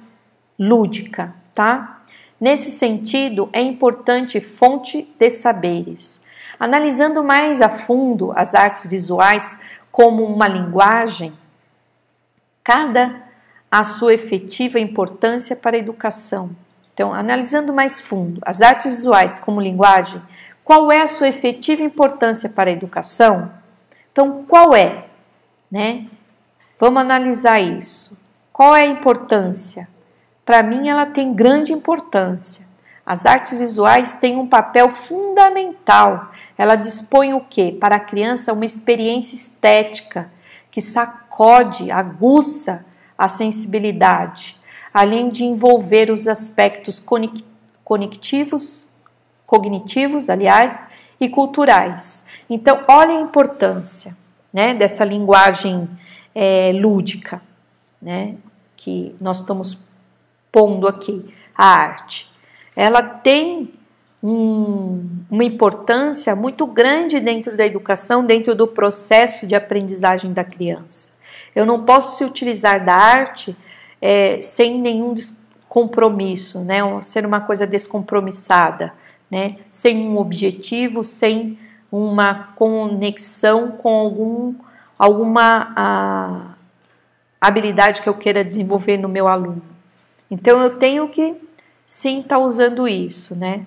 lúdica, 0.58 1.34
tá? 1.54 2.02
Nesse 2.40 2.70
sentido, 2.70 3.48
é 3.52 3.60
importante 3.60 4.40
fonte 4.40 5.02
de 5.18 5.30
saberes. 5.30 6.24
Analisando 6.58 7.24
mais 7.24 7.60
a 7.62 7.68
fundo 7.68 8.32
as 8.36 8.54
artes 8.54 8.86
visuais 8.86 9.60
como 9.90 10.24
uma 10.24 10.46
linguagem, 10.46 11.32
cada 12.62 13.22
a 13.70 13.84
sua 13.84 14.14
efetiva 14.14 14.80
importância 14.80 15.54
para 15.54 15.76
a 15.76 15.78
educação. 15.78 16.50
Então, 16.92 17.14
analisando 17.14 17.72
mais 17.72 18.00
fundo 18.00 18.40
as 18.44 18.60
artes 18.60 18.96
visuais 18.96 19.38
como 19.38 19.60
linguagem, 19.60 20.20
qual 20.64 20.90
é 20.92 21.02
a 21.02 21.06
sua 21.06 21.28
efetiva 21.28 21.82
importância 21.82 22.48
para 22.48 22.70
a 22.70 22.72
educação? 22.72 23.50
Então, 24.12 24.44
qual 24.46 24.74
é, 24.74 25.06
né? 25.70 26.06
Vamos 26.78 27.00
analisar 27.00 27.60
isso. 27.60 28.18
Qual 28.52 28.74
é 28.74 28.82
a 28.82 28.86
importância? 28.86 29.88
Para 30.44 30.62
mim, 30.62 30.88
ela 30.88 31.06
tem 31.06 31.32
grande 31.32 31.72
importância. 31.72 32.66
As 33.04 33.26
artes 33.26 33.56
visuais 33.56 34.14
têm 34.14 34.36
um 34.36 34.46
papel 34.46 34.90
fundamental. 34.90 36.30
Ela 36.56 36.76
dispõe 36.76 37.32
o 37.34 37.40
que? 37.40 37.72
Para 37.72 37.96
a 37.96 38.00
criança 38.00 38.52
uma 38.52 38.64
experiência 38.64 39.34
estética 39.34 40.30
que 40.70 40.80
sacode, 40.80 41.90
aguça 41.90 42.84
a 43.16 43.28
sensibilidade, 43.28 44.56
além 44.92 45.28
de 45.28 45.44
envolver 45.44 46.10
os 46.10 46.28
aspectos 46.28 47.02
conectivos, 47.84 48.89
cognitivos, 49.50 50.30
aliás, 50.30 50.86
e 51.20 51.28
culturais. 51.28 52.24
Então, 52.48 52.84
olha 52.86 53.18
a 53.18 53.20
importância 53.20 54.16
né, 54.52 54.72
dessa 54.72 55.04
linguagem 55.04 55.90
é, 56.32 56.70
lúdica 56.72 57.42
né, 58.00 58.36
que 58.76 59.12
nós 59.20 59.40
estamos 59.40 59.78
pondo 60.52 60.86
aqui, 60.86 61.34
a 61.56 61.66
arte 61.66 62.30
ela 62.76 63.02
tem 63.02 63.74
um, 64.22 65.06
uma 65.30 65.44
importância 65.44 66.34
muito 66.36 66.66
grande 66.66 67.18
dentro 67.20 67.56
da 67.56 67.66
educação, 67.66 68.24
dentro 68.24 68.54
do 68.54 68.66
processo 68.66 69.46
de 69.46 69.54
aprendizagem 69.54 70.32
da 70.32 70.44
criança. 70.44 71.12
Eu 71.54 71.66
não 71.66 71.84
posso 71.84 72.16
se 72.16 72.24
utilizar 72.24 72.84
da 72.84 72.94
arte 72.94 73.56
é, 74.00 74.40
sem 74.40 74.80
nenhum 74.80 75.14
compromisso, 75.68 76.64
né? 76.64 76.80
ser 77.02 77.26
uma 77.26 77.40
coisa 77.40 77.66
descompromissada, 77.66 78.94
né? 79.30 79.56
sem 79.70 79.96
um 79.96 80.18
objetivo, 80.18 81.04
sem 81.04 81.58
uma 81.90 82.52
conexão 82.56 83.72
com 83.72 83.94
algum, 83.96 84.54
alguma 84.98 85.72
a, 85.76 86.54
habilidade 87.40 88.02
que 88.02 88.08
eu 88.08 88.14
queira 88.14 88.44
desenvolver 88.44 88.96
no 88.96 89.08
meu 89.08 89.26
aluno. 89.26 89.62
Então 90.30 90.60
eu 90.60 90.78
tenho 90.78 91.08
que 91.08 91.36
sim 91.86 92.20
está 92.20 92.38
usando 92.38 92.86
isso, 92.86 93.34
né? 93.34 93.64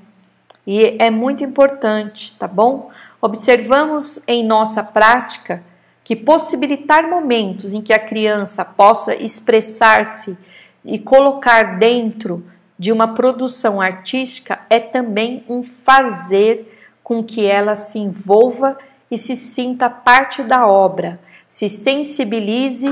E 0.65 0.95
é 0.99 1.09
muito 1.09 1.43
importante, 1.43 2.37
tá 2.37 2.47
bom? 2.47 2.89
Observamos 3.21 4.25
em 4.27 4.45
nossa 4.45 4.81
prática 4.81 5.61
que 6.03 6.15
possibilitar 6.15 7.09
momentos 7.09 7.73
em 7.73 7.81
que 7.81 7.93
a 7.93 7.99
criança 7.99 8.63
possa 8.63 9.15
expressar-se 9.15 10.37
e 10.85 10.99
colocar 10.99 11.77
dentro 11.77 12.45
de 12.77 12.91
uma 12.91 13.13
produção 13.13 13.79
artística 13.79 14.59
é 14.69 14.79
também 14.79 15.43
um 15.47 15.63
fazer 15.63 16.65
com 17.03 17.23
que 17.23 17.45
ela 17.45 17.75
se 17.75 17.99
envolva 17.99 18.77
e 19.11 19.17
se 19.17 19.35
sinta 19.35 19.89
parte 19.89 20.41
da 20.41 20.65
obra, 20.65 21.19
se 21.49 21.69
sensibilize 21.69 22.89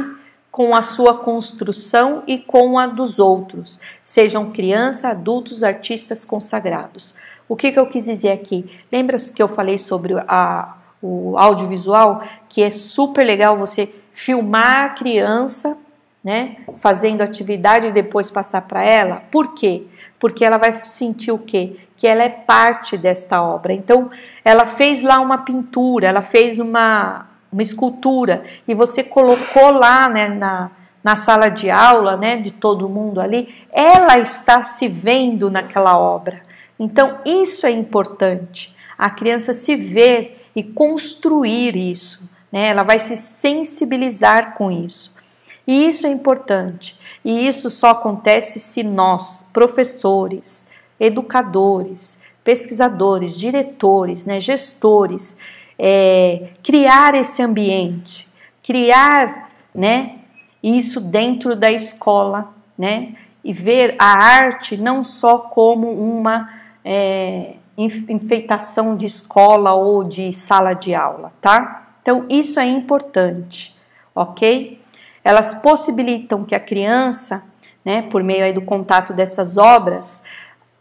com 0.52 0.76
a 0.76 0.82
sua 0.82 1.18
construção 1.18 2.24
e 2.28 2.38
com 2.38 2.78
a 2.78 2.86
dos 2.86 3.20
outros, 3.20 3.80
sejam 4.04 4.52
crianças, 4.52 5.06
adultos, 5.06 5.64
artistas 5.64 6.26
consagrados. 6.26 7.16
O 7.48 7.56
que, 7.56 7.72
que 7.72 7.80
eu 7.80 7.88
quis 7.88 8.06
dizer 8.06 8.32
aqui? 8.32 8.70
Lembra 8.92 9.18
que 9.18 9.42
eu 9.42 9.48
falei 9.48 9.78
sobre 9.78 10.14
a, 10.28 10.78
o 11.02 11.38
audiovisual, 11.38 12.22
que 12.48 12.62
é 12.62 12.70
super 12.70 13.26
legal 13.26 13.58
você 13.58 13.94
filmar 14.14 14.86
a 14.86 14.90
criança, 14.90 15.78
né, 16.24 16.58
fazendo 16.80 17.22
atividade 17.22 17.88
e 17.88 17.92
depois 17.92 18.30
passar 18.30 18.62
para 18.62 18.84
ela? 18.84 19.24
Por 19.32 19.54
quê? 19.54 19.84
Porque 20.20 20.46
ela 20.46 20.58
vai 20.58 20.86
sentir 20.86 21.32
o 21.32 21.38
quê? 21.38 21.78
Que 21.98 22.08
ela 22.08 22.24
é 22.24 22.30
parte 22.30 22.98
desta 22.98 23.42
obra. 23.42 23.74
Então, 23.74 24.10
ela 24.46 24.66
fez 24.66 25.02
lá 25.02 25.20
uma 25.20 25.40
pintura, 25.40 26.08
ela 26.08 26.22
fez 26.22 26.60
uma, 26.60 27.28
uma 27.52 27.62
escultura, 27.62 28.44
e 28.68 28.74
você 28.74 29.04
colocou 29.04 29.72
lá 29.72 30.08
né, 30.08 30.28
na, 30.30 30.72
na 31.04 31.16
sala 31.16 31.50
de 31.50 31.70
aula 31.70 32.16
né, 32.18 32.38
de 32.38 32.52
todo 32.52 32.90
mundo 32.90 33.20
ali, 33.20 33.54
ela 33.72 34.20
está 34.20 34.66
se 34.66 34.88
vendo 34.88 35.50
naquela 35.50 35.98
obra. 35.98 36.42
Então, 36.80 37.20
isso 37.26 37.66
é 37.66 37.72
importante. 37.72 38.76
A 38.98 39.10
criança 39.10 39.54
se 39.54 39.76
ver 39.76 40.50
e 40.56 40.64
construir 40.64 41.76
isso. 41.76 42.30
Né? 42.52 42.68
Ela 42.70 42.84
vai 42.84 43.00
se 43.00 43.16
sensibilizar 43.16 44.54
com 44.54 44.72
isso. 44.72 45.14
E 45.66 45.88
isso 45.88 46.08
é 46.08 46.10
importante. 46.10 47.00
E 47.24 47.48
isso 47.48 47.70
só 47.70 47.90
acontece 47.90 48.60
se 48.60 48.84
nós, 48.84 49.46
professores, 49.54 50.70
educadores, 51.00 52.22
pesquisadores, 52.44 53.38
diretores, 53.38 54.26
né, 54.26 54.40
gestores, 54.40 55.38
é, 55.78 56.50
criar 56.64 57.16
esse 57.16 57.42
ambiente, 57.42 58.28
criar, 58.64 59.50
né, 59.74 60.18
isso 60.62 61.00
dentro 61.00 61.56
da 61.56 61.72
escola, 61.72 62.54
né, 62.78 63.16
e 63.44 63.54
ver 63.54 63.96
a 63.98 64.24
arte 64.24 64.78
não 64.78 65.04
só 65.04 65.38
como 65.38 65.92
uma 65.92 66.50
é, 66.84 67.56
enfeitação 67.78 68.96
de 68.96 69.06
escola 69.06 69.74
ou 69.74 70.04
de 70.04 70.32
sala 70.34 70.74
de 70.74 70.94
aula, 70.94 71.32
tá? 71.42 71.96
Então 72.02 72.26
isso 72.30 72.60
é 72.60 72.68
importante, 72.68 73.76
ok? 74.14 74.81
Elas 75.24 75.54
possibilitam 75.56 76.44
que 76.44 76.56
a 76.56 76.60
criança, 76.60 77.44
né, 77.84 78.02
por 78.04 78.24
meio 78.24 78.44
aí 78.44 78.54
do 78.54 78.62
contato 78.62 79.14
dessas 79.14 79.58
obras, 79.58 80.24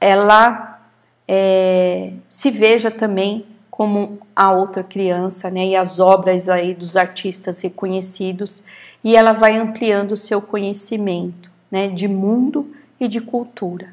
ela 0.01 0.81
é, 1.27 2.13
se 2.29 2.51
veja 2.51 2.91
também 2.91 3.47
como 3.71 4.19
a 4.35 4.53
outra 4.53 4.83
criança, 4.83 5.51
né, 5.51 5.67
e 5.67 5.77
as 5.77 6.01
obras 6.01 6.49
aí 6.49 6.75
dos 6.75 6.97
artistas 6.97 7.61
reconhecidos, 7.61 8.65
e 9.03 9.17
ela 9.17 9.33
vai 9.33 9.57
ampliando 9.57 10.13
o 10.13 10.17
seu 10.17 10.43
conhecimento, 10.43 11.51
né, 11.71 11.89
de 11.89 12.07
mundo 12.07 12.75
e 12.99 13.09
de 13.09 13.21
cultura. 13.21 13.89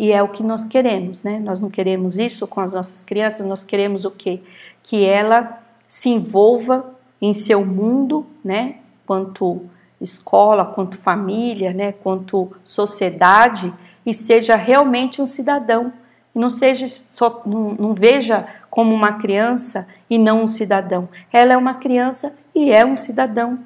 E 0.00 0.12
é 0.12 0.22
o 0.22 0.28
que 0.28 0.42
nós 0.42 0.66
queremos, 0.66 1.22
né? 1.22 1.38
Nós 1.38 1.60
não 1.60 1.68
queremos 1.68 2.18
isso 2.18 2.46
com 2.46 2.62
as 2.62 2.72
nossas 2.72 3.04
crianças, 3.04 3.44
nós 3.44 3.66
queremos 3.66 4.06
o 4.06 4.10
quê? 4.10 4.40
Que 4.82 5.04
ela 5.04 5.62
se 5.86 6.08
envolva 6.08 6.94
em 7.20 7.34
seu 7.34 7.66
mundo, 7.66 8.24
né? 8.42 8.76
Quanto 9.06 9.60
escola, 10.00 10.64
quanto 10.64 10.98
família, 10.98 11.72
né? 11.72 11.92
Quanto 11.92 12.50
sociedade 12.64 13.72
e 14.04 14.14
seja 14.14 14.56
realmente 14.56 15.20
um 15.20 15.26
cidadão 15.26 15.92
não 16.34 16.50
seja 16.50 16.88
só 17.10 17.42
não, 17.44 17.74
não 17.74 17.94
veja 17.94 18.46
como 18.70 18.94
uma 18.94 19.14
criança 19.14 19.86
e 20.08 20.18
não 20.18 20.44
um 20.44 20.48
cidadão. 20.48 21.08
Ela 21.32 21.54
é 21.54 21.56
uma 21.56 21.74
criança 21.74 22.36
e 22.54 22.70
é 22.70 22.84
um 22.84 22.96
cidadão, 22.96 23.58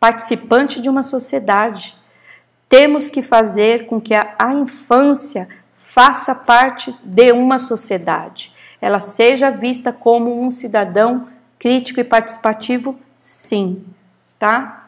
participante 0.00 0.80
de 0.80 0.88
uma 0.88 1.02
sociedade. 1.02 1.96
Temos 2.68 3.08
que 3.08 3.22
fazer 3.22 3.86
com 3.86 4.00
que 4.00 4.14
a, 4.14 4.34
a 4.38 4.52
infância 4.52 5.48
faça 5.76 6.34
parte 6.34 6.94
de 7.02 7.32
uma 7.32 7.58
sociedade. 7.58 8.52
Ela 8.80 9.00
seja 9.00 9.50
vista 9.50 9.92
como 9.92 10.42
um 10.42 10.50
cidadão 10.50 11.28
crítico 11.58 12.00
e 12.00 12.04
participativo, 12.04 12.96
sim, 13.16 13.84
tá? 14.38 14.87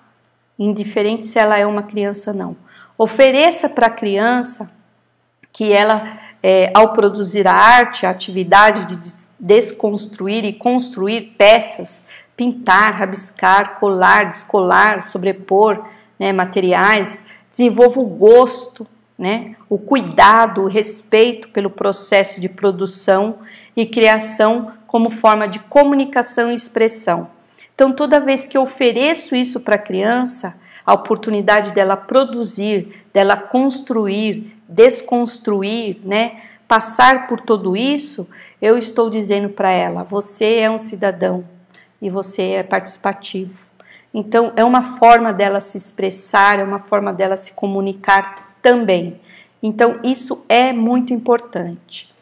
Indiferente 0.64 1.26
se 1.26 1.38
ela 1.38 1.58
é 1.58 1.66
uma 1.66 1.82
criança 1.82 2.32
não. 2.32 2.56
Ofereça 2.98 3.68
para 3.68 3.86
a 3.86 3.90
criança 3.90 4.70
que 5.52 5.72
ela, 5.72 6.18
é, 6.42 6.70
ao 6.74 6.92
produzir 6.92 7.46
a 7.46 7.54
arte, 7.54 8.06
a 8.06 8.10
atividade 8.10 8.94
de 8.94 9.12
desconstruir 9.38 10.44
e 10.44 10.52
construir 10.52 11.34
peças, 11.36 12.06
pintar, 12.36 12.92
rabiscar, 12.94 13.80
colar, 13.80 14.28
descolar, 14.28 15.02
sobrepor 15.02 15.84
né, 16.18 16.32
materiais, 16.32 17.26
desenvolva 17.52 18.00
o 18.00 18.06
gosto 18.06 18.86
né? 19.20 19.54
O 19.68 19.76
cuidado, 19.76 20.62
o 20.62 20.66
respeito 20.66 21.50
pelo 21.50 21.68
processo 21.68 22.40
de 22.40 22.48
produção 22.48 23.40
e 23.76 23.84
criação 23.84 24.72
como 24.86 25.10
forma 25.10 25.46
de 25.46 25.58
comunicação 25.58 26.50
e 26.50 26.54
expressão. 26.54 27.28
Então, 27.80 27.94
toda 27.94 28.20
vez 28.20 28.46
que 28.46 28.58
eu 28.58 28.62
ofereço 28.64 29.34
isso 29.34 29.60
para 29.60 29.76
a 29.76 29.78
criança, 29.78 30.60
a 30.84 30.92
oportunidade 30.92 31.72
dela 31.72 31.96
produzir, 31.96 33.06
dela 33.10 33.38
construir, 33.38 34.54
desconstruir, 34.68 35.96
né? 36.04 36.42
Passar 36.68 37.26
por 37.26 37.40
tudo 37.40 37.74
isso, 37.74 38.28
eu 38.60 38.76
estou 38.76 39.08
dizendo 39.08 39.48
para 39.48 39.70
ela: 39.70 40.02
você 40.02 40.56
é 40.56 40.70
um 40.70 40.76
cidadão 40.76 41.42
e 42.02 42.10
você 42.10 42.50
é 42.50 42.62
participativo. 42.62 43.58
Então, 44.12 44.52
é 44.56 44.62
uma 44.62 44.98
forma 44.98 45.32
dela 45.32 45.62
se 45.62 45.78
expressar, 45.78 46.58
é 46.58 46.64
uma 46.64 46.80
forma 46.80 47.14
dela 47.14 47.34
se 47.34 47.54
comunicar 47.54 48.58
também. 48.60 49.18
Então, 49.62 50.00
isso 50.04 50.44
é 50.50 50.70
muito 50.70 51.14
importante. 51.14 52.14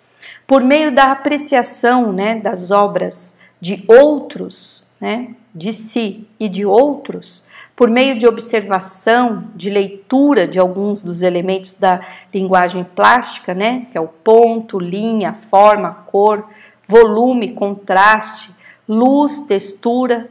Por 0.47 0.63
meio 0.63 0.95
da 0.95 1.11
apreciação 1.11 2.13
né, 2.13 2.37
das 2.37 2.71
obras 2.71 3.41
de 3.61 3.85
outros, 3.89 4.87
né, 5.01 5.35
de 5.55 5.73
si 5.73 6.27
e 6.39 6.49
de 6.49 6.65
outros, 6.67 7.47
por 7.75 7.89
meio 7.89 8.19
de 8.19 8.27
observação, 8.27 9.45
de 9.55 9.71
leitura 9.71 10.49
de 10.49 10.59
alguns 10.59 11.01
dos 11.01 11.23
elementos 11.23 11.79
da 11.79 12.05
linguagem 12.35 12.83
plástica, 12.83 13.55
né, 13.55 13.87
que 13.93 13.97
é 13.97 14.01
o 14.01 14.09
ponto, 14.09 14.81
linha, 14.81 15.39
forma, 15.49 15.93
cor, 16.07 16.45
volume, 16.89 17.53
contraste, 17.53 18.51
luz, 18.89 19.47
textura, 19.47 20.29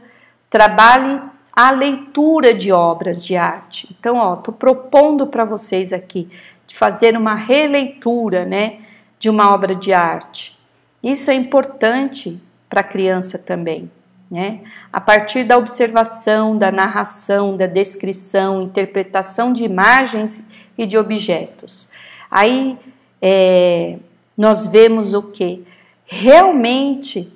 trabalhe 0.50 1.20
a 1.52 1.70
leitura 1.70 2.52
de 2.52 2.70
obras 2.70 3.24
de 3.24 3.36
arte. 3.36 3.88
Então, 3.98 4.18
ó, 4.18 4.36
tô 4.36 4.52
propondo 4.52 5.26
para 5.26 5.44
vocês 5.44 5.92
aqui 5.92 6.30
de 6.66 6.76
fazer 6.76 7.16
uma 7.16 7.34
releitura, 7.34 8.44
né, 8.44 8.80
de 9.18 9.30
uma 9.30 9.54
obra 9.54 9.74
de 9.74 9.92
arte. 9.92 10.58
Isso 11.02 11.30
é 11.30 11.34
importante 11.34 12.40
para 12.68 12.80
a 12.80 12.84
criança 12.84 13.38
também. 13.38 13.90
Né? 14.30 14.60
A 14.92 15.00
partir 15.00 15.44
da 15.44 15.56
observação, 15.56 16.56
da 16.56 16.70
narração, 16.70 17.56
da 17.56 17.66
descrição, 17.66 18.60
interpretação 18.60 19.52
de 19.52 19.64
imagens 19.64 20.46
e 20.76 20.84
de 20.84 20.98
objetos. 20.98 21.92
Aí 22.30 22.78
é, 23.22 23.96
nós 24.36 24.68
vemos 24.68 25.14
o 25.14 25.30
que? 25.30 25.64
Realmente 26.04 27.32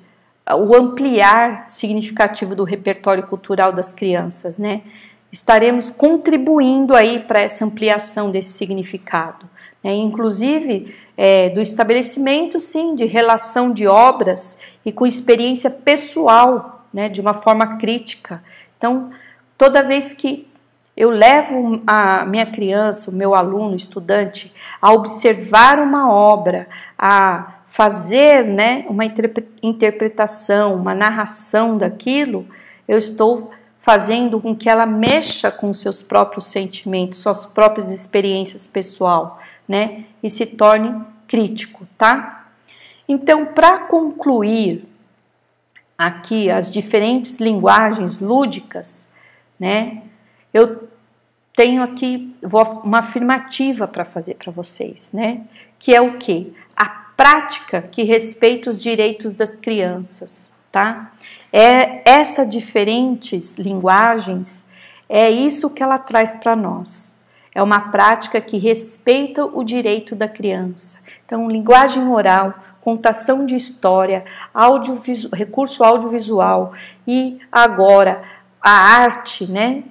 o 0.50 0.74
ampliar 0.74 1.66
significativo 1.68 2.54
do 2.54 2.64
repertório 2.64 3.26
cultural 3.26 3.72
das 3.72 3.92
crianças, 3.92 4.58
né? 4.58 4.82
Estaremos 5.30 5.88
contribuindo 5.88 6.94
aí 6.94 7.20
para 7.20 7.40
essa 7.40 7.64
ampliação 7.64 8.30
desse 8.30 8.52
significado, 8.52 9.48
né? 9.82 9.94
Inclusive 9.94 10.94
é, 11.16 11.48
do 11.50 11.60
estabelecimento, 11.60 12.60
sim, 12.60 12.94
de 12.94 13.04
relação 13.04 13.72
de 13.72 13.86
obras 13.86 14.60
e 14.84 14.92
com 14.92 15.06
experiência 15.06 15.70
pessoal 15.70 16.81
né, 16.92 17.08
de 17.08 17.20
uma 17.20 17.34
forma 17.34 17.76
crítica. 17.76 18.42
Então, 18.76 19.10
toda 19.56 19.82
vez 19.82 20.12
que 20.12 20.48
eu 20.96 21.10
levo 21.10 21.82
a 21.86 22.24
minha 22.26 22.46
criança, 22.46 23.10
o 23.10 23.14
meu 23.14 23.34
aluno, 23.34 23.74
estudante, 23.74 24.52
a 24.80 24.92
observar 24.92 25.78
uma 25.78 26.12
obra, 26.12 26.68
a 26.98 27.60
fazer 27.68 28.44
né, 28.44 28.84
uma 28.88 29.04
interpretação, 29.62 30.74
uma 30.74 30.94
narração 30.94 31.78
daquilo, 31.78 32.46
eu 32.86 32.98
estou 32.98 33.50
fazendo 33.80 34.40
com 34.40 34.54
que 34.54 34.68
ela 34.68 34.84
mexa 34.84 35.50
com 35.50 35.72
seus 35.72 36.02
próprios 36.02 36.46
sentimentos, 36.46 37.20
suas 37.20 37.46
próprias 37.46 37.90
experiências 37.90 38.66
pessoal, 38.66 39.40
né, 39.66 40.04
e 40.22 40.28
se 40.28 40.46
torne 40.46 41.02
crítico, 41.26 41.86
tá? 41.96 42.46
Então, 43.08 43.46
para 43.46 43.78
concluir 43.78 44.86
aqui 45.96 46.50
as 46.50 46.72
diferentes 46.72 47.38
linguagens 47.38 48.20
lúdicas, 48.20 49.12
né? 49.58 50.02
Eu 50.52 50.88
tenho 51.56 51.82
aqui 51.82 52.34
uma 52.82 53.00
afirmativa 53.00 53.86
para 53.86 54.04
fazer 54.04 54.34
para 54.34 54.52
vocês, 54.52 55.12
né? 55.12 55.42
Que 55.78 55.94
é 55.94 56.00
o 56.00 56.18
que? 56.18 56.54
A 56.76 56.86
prática 56.86 57.82
que 57.82 58.02
respeita 58.02 58.70
os 58.70 58.82
direitos 58.82 59.36
das 59.36 59.54
crianças, 59.54 60.52
tá? 60.70 61.12
É 61.52 62.10
essa 62.10 62.46
diferentes 62.46 63.56
linguagens 63.58 64.66
é 65.08 65.30
isso 65.30 65.74
que 65.74 65.82
ela 65.82 65.98
traz 65.98 66.36
para 66.36 66.56
nós. 66.56 67.20
É 67.54 67.62
uma 67.62 67.90
prática 67.90 68.40
que 68.40 68.56
respeita 68.56 69.44
o 69.44 69.62
direito 69.62 70.16
da 70.16 70.26
criança. 70.26 71.00
Então, 71.26 71.50
linguagem 71.50 72.08
oral, 72.08 72.54
contação 72.82 73.46
de 73.46 73.54
história, 73.54 74.24
audiovisual, 74.52 75.32
recurso 75.32 75.84
audiovisual 75.84 76.72
e 77.06 77.38
agora 77.50 78.22
a 78.60 78.70
arte, 78.70 79.50
né? 79.50 79.84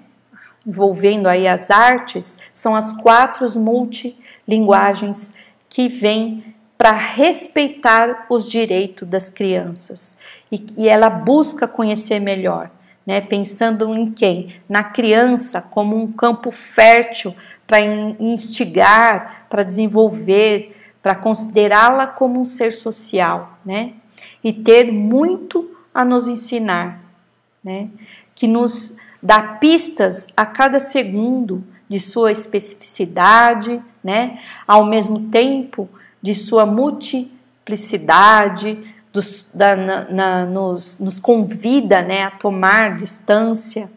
Envolvendo 0.68 1.28
aí 1.28 1.48
as 1.48 1.72
artes, 1.72 2.38
são 2.54 2.76
as 2.76 2.92
quatro 2.92 3.48
multilinguagens 3.60 5.34
que 5.68 5.88
vêm 5.88 6.54
para 6.78 6.92
respeitar 6.92 8.26
os 8.30 8.50
direitos 8.50 9.08
das 9.08 9.30
crianças 9.30 10.18
e, 10.52 10.66
e 10.78 10.88
ela 10.88 11.10
busca 11.10 11.68
conhecer 11.68 12.20
melhor, 12.20 12.70
né? 13.06 13.22
Pensando 13.22 13.96
em 13.96 14.12
quem? 14.12 14.56
Na 14.68 14.84
criança 14.84 15.62
como 15.62 15.96
um 15.96 16.12
campo 16.12 16.52
fértil 16.52 17.34
para 17.66 17.80
instigar, 17.80 19.46
para 19.50 19.64
desenvolver, 19.64 20.76
para 21.02 21.16
considerá-la 21.16 22.06
como 22.08 22.40
um 22.40 22.44
ser 22.44 22.74
social, 22.74 23.58
né? 23.66 23.94
E 24.44 24.54
ter 24.54 24.92
muito 24.92 25.72
a 25.94 26.06
nos 26.06 26.28
ensinar, 26.28 27.02
né? 27.64 27.90
Que 28.36 28.48
nos 28.48 28.98
dá 29.22 29.42
pistas 29.42 30.28
a 30.36 30.46
cada 30.46 30.80
segundo 30.80 31.64
de 31.88 32.00
sua 32.00 32.32
especificidade, 32.32 33.82
né? 34.04 34.40
Ao 34.68 34.86
mesmo 34.86 35.30
tempo 35.30 35.88
de 36.22 36.36
sua 36.36 36.66
multiplicidade, 36.66 38.94
dos, 39.12 39.52
da, 39.54 39.76
na, 39.76 40.10
na, 40.10 40.46
nos, 40.46 41.00
nos 41.00 41.20
convida, 41.20 42.02
né, 42.02 42.24
a 42.24 42.32
tomar 42.32 42.96
distância 42.96 43.92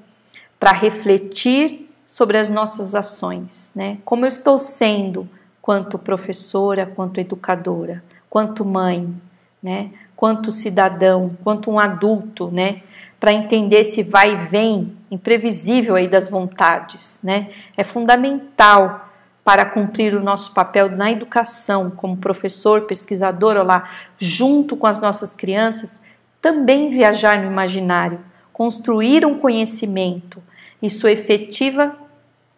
para 0.59 0.73
refletir 0.73 1.89
sobre 2.07 2.39
as 2.39 2.51
nossas 2.51 2.95
ações, 2.95 3.71
né? 3.75 3.99
Como 4.05 4.25
eu 4.25 4.29
estou 4.29 4.59
sendo 4.59 5.29
quanto 5.65 5.99
professora, 5.99 6.85
quanto 6.85 7.19
educadora, 7.19 8.05
quanto 8.29 8.67
mãe, 8.67 9.09
né? 9.63 9.93
Quanto 10.15 10.53
cidadão, 10.53 11.39
quanto 11.43 11.71
um 11.71 11.79
adulto, 11.79 12.51
né? 12.51 12.83
Para 13.19 13.33
entender 13.33 13.77
esse 13.77 14.03
vai 14.03 14.33
e 14.33 14.47
vem 14.49 14.95
imprevisível 15.11 15.97
aí 15.97 16.07
das 16.07 16.29
vontades, 16.29 17.19
né? 17.25 17.49
É 17.79 17.83
fundamental 17.83 19.09
para 19.43 19.65
cumprir 19.65 20.15
o 20.15 20.23
nosso 20.23 20.53
papel 20.53 20.91
na 20.91 21.11
educação, 21.11 21.91
como 21.91 22.19
professor, 22.19 22.83
pesquisador, 22.83 23.57
lá, 23.65 23.89
junto 24.19 24.77
com 24.77 24.87
as 24.87 25.01
nossas 25.01 25.35
crianças, 25.35 25.99
também 26.43 26.91
viajar 26.91 27.39
no 27.43 27.51
imaginário, 27.51 28.21
construir 28.53 29.25
um 29.25 29.39
conhecimento 29.39 30.43
e 30.83 30.91
sua 30.91 31.11
efetiva 31.11 31.97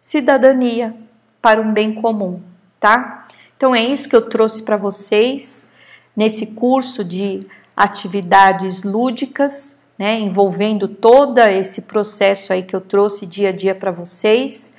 cidadania 0.01 0.93
para 1.41 1.61
um 1.61 1.71
bem 1.71 1.93
comum 1.93 2.41
tá? 2.79 3.27
Então 3.55 3.75
é 3.75 3.83
isso 3.83 4.07
que 4.07 4.15
eu 4.15 4.29
trouxe 4.29 4.61
para 4.63 4.77
vocês 4.77 5.67
nesse 6.15 6.55
curso 6.55 7.03
de 7.03 7.45
atividades 7.75 8.83
lúdicas, 8.83 9.83
né, 9.97 10.19
envolvendo 10.19 10.87
todo 10.87 11.39
esse 11.39 11.83
processo 11.83 12.53
aí 12.53 12.63
que 12.63 12.75
eu 12.75 12.81
trouxe 12.81 13.25
dia 13.25 13.49
a 13.49 13.51
dia 13.51 13.73
para 13.73 13.91
vocês. 13.91 14.75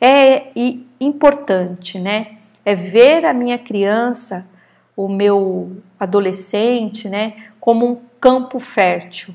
É 0.00 0.48
importante, 1.00 1.98
né? 1.98 2.36
É 2.64 2.74
ver 2.74 3.24
a 3.24 3.34
minha 3.34 3.58
criança, 3.58 4.46
o 4.96 5.08
meu 5.08 5.76
adolescente, 5.98 7.08
né, 7.08 7.46
como 7.58 7.86
um 7.86 8.00
campo 8.20 8.58
fértil, 8.58 9.34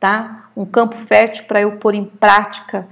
tá? 0.00 0.48
Um 0.56 0.64
campo 0.64 0.96
fértil 0.96 1.44
para 1.44 1.60
eu 1.60 1.72
pôr 1.76 1.94
em 1.94 2.04
prática 2.04 2.88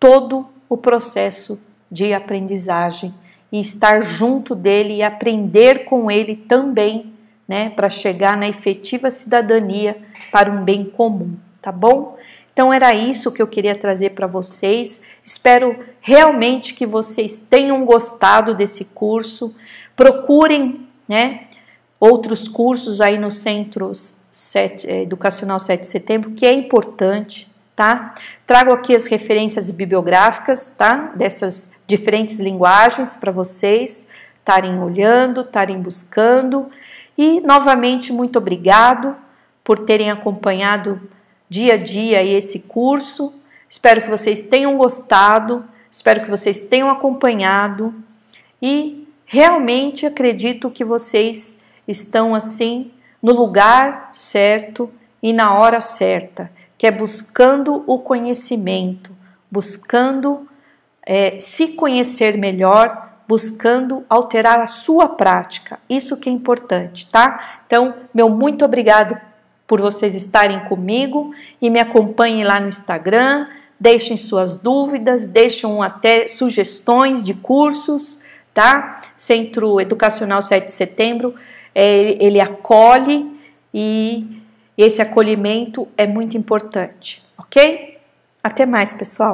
todo 0.00 0.48
o 0.68 0.76
processo 0.76 1.60
de 1.90 2.12
aprendizagem 2.12 3.14
e 3.52 3.60
estar 3.60 4.02
junto 4.02 4.54
dele 4.54 4.94
e 4.96 5.02
aprender 5.02 5.84
com 5.84 6.10
ele 6.10 6.34
também, 6.34 7.12
né, 7.46 7.68
para 7.68 7.90
chegar 7.90 8.36
na 8.36 8.48
efetiva 8.48 9.10
cidadania 9.10 9.98
para 10.30 10.50
um 10.50 10.64
bem 10.64 10.84
comum, 10.84 11.36
tá 11.60 11.70
bom? 11.70 12.16
Então 12.52 12.72
era 12.72 12.94
isso 12.94 13.30
que 13.30 13.42
eu 13.42 13.46
queria 13.46 13.74
trazer 13.74 14.10
para 14.10 14.26
vocês. 14.26 15.02
Espero 15.22 15.84
realmente 16.00 16.74
que 16.74 16.86
vocês 16.86 17.38
tenham 17.38 17.84
gostado 17.84 18.54
desse 18.54 18.86
curso. 18.86 19.54
Procurem, 19.94 20.86
né, 21.06 21.44
outros 22.00 22.48
cursos 22.48 23.00
aí 23.00 23.18
no 23.18 23.30
Centro 23.30 23.92
7, 24.30 24.88
Educacional 24.88 25.60
7 25.60 25.82
de 25.82 25.88
Setembro, 25.88 26.30
que 26.30 26.46
é 26.46 26.52
importante, 26.52 27.51
tá? 27.74 28.14
Trago 28.46 28.72
aqui 28.72 28.94
as 28.94 29.06
referências 29.06 29.70
bibliográficas, 29.70 30.72
tá? 30.76 31.12
Dessas 31.14 31.72
diferentes 31.86 32.38
linguagens 32.38 33.16
para 33.16 33.32
vocês 33.32 34.06
estarem 34.38 34.78
olhando, 34.80 35.42
estarem 35.42 35.80
buscando. 35.80 36.70
E 37.16 37.40
novamente 37.40 38.12
muito 38.12 38.38
obrigado 38.38 39.16
por 39.64 39.80
terem 39.80 40.10
acompanhado 40.10 41.00
dia 41.48 41.74
a 41.74 41.76
dia 41.76 42.22
esse 42.22 42.60
curso. 42.60 43.40
Espero 43.68 44.02
que 44.02 44.10
vocês 44.10 44.48
tenham 44.48 44.76
gostado, 44.76 45.64
espero 45.90 46.22
que 46.22 46.30
vocês 46.30 46.60
tenham 46.60 46.90
acompanhado 46.90 47.94
e 48.60 49.08
realmente 49.24 50.04
acredito 50.04 50.70
que 50.70 50.84
vocês 50.84 51.60
estão 51.86 52.34
assim 52.34 52.90
no 53.22 53.32
lugar 53.32 54.10
certo 54.12 54.90
e 55.22 55.32
na 55.32 55.54
hora 55.54 55.80
certa, 55.80 56.50
que 56.82 56.86
é 56.88 56.90
buscando 56.90 57.84
o 57.86 58.00
conhecimento, 58.00 59.12
buscando 59.48 60.48
é, 61.06 61.38
se 61.38 61.74
conhecer 61.74 62.36
melhor, 62.36 63.20
buscando 63.28 64.04
alterar 64.10 64.58
a 64.58 64.66
sua 64.66 65.10
prática. 65.10 65.78
Isso 65.88 66.18
que 66.18 66.28
é 66.28 66.32
importante, 66.32 67.08
tá? 67.08 67.60
Então, 67.64 67.94
meu 68.12 68.28
muito 68.28 68.64
obrigado 68.64 69.16
por 69.64 69.80
vocês 69.80 70.12
estarem 70.16 70.58
comigo 70.64 71.32
e 71.60 71.70
me 71.70 71.78
acompanhem 71.78 72.42
lá 72.42 72.58
no 72.58 72.68
Instagram. 72.68 73.46
Deixem 73.78 74.16
suas 74.16 74.60
dúvidas, 74.60 75.28
deixem 75.28 75.80
até 75.84 76.26
sugestões 76.26 77.22
de 77.22 77.32
cursos, 77.32 78.20
tá? 78.52 79.02
Centro 79.16 79.80
Educacional 79.80 80.42
7 80.42 80.66
de 80.66 80.72
Setembro, 80.72 81.36
é, 81.72 82.16
ele 82.18 82.40
acolhe 82.40 83.30
e 84.76 84.82
esse 84.82 85.00
acolhimento 85.02 85.88
é 85.96 86.06
muito 86.06 86.36
importante, 86.36 87.22
ok? 87.36 87.98
Até 88.42 88.66
mais, 88.66 88.94
pessoal! 88.94 89.30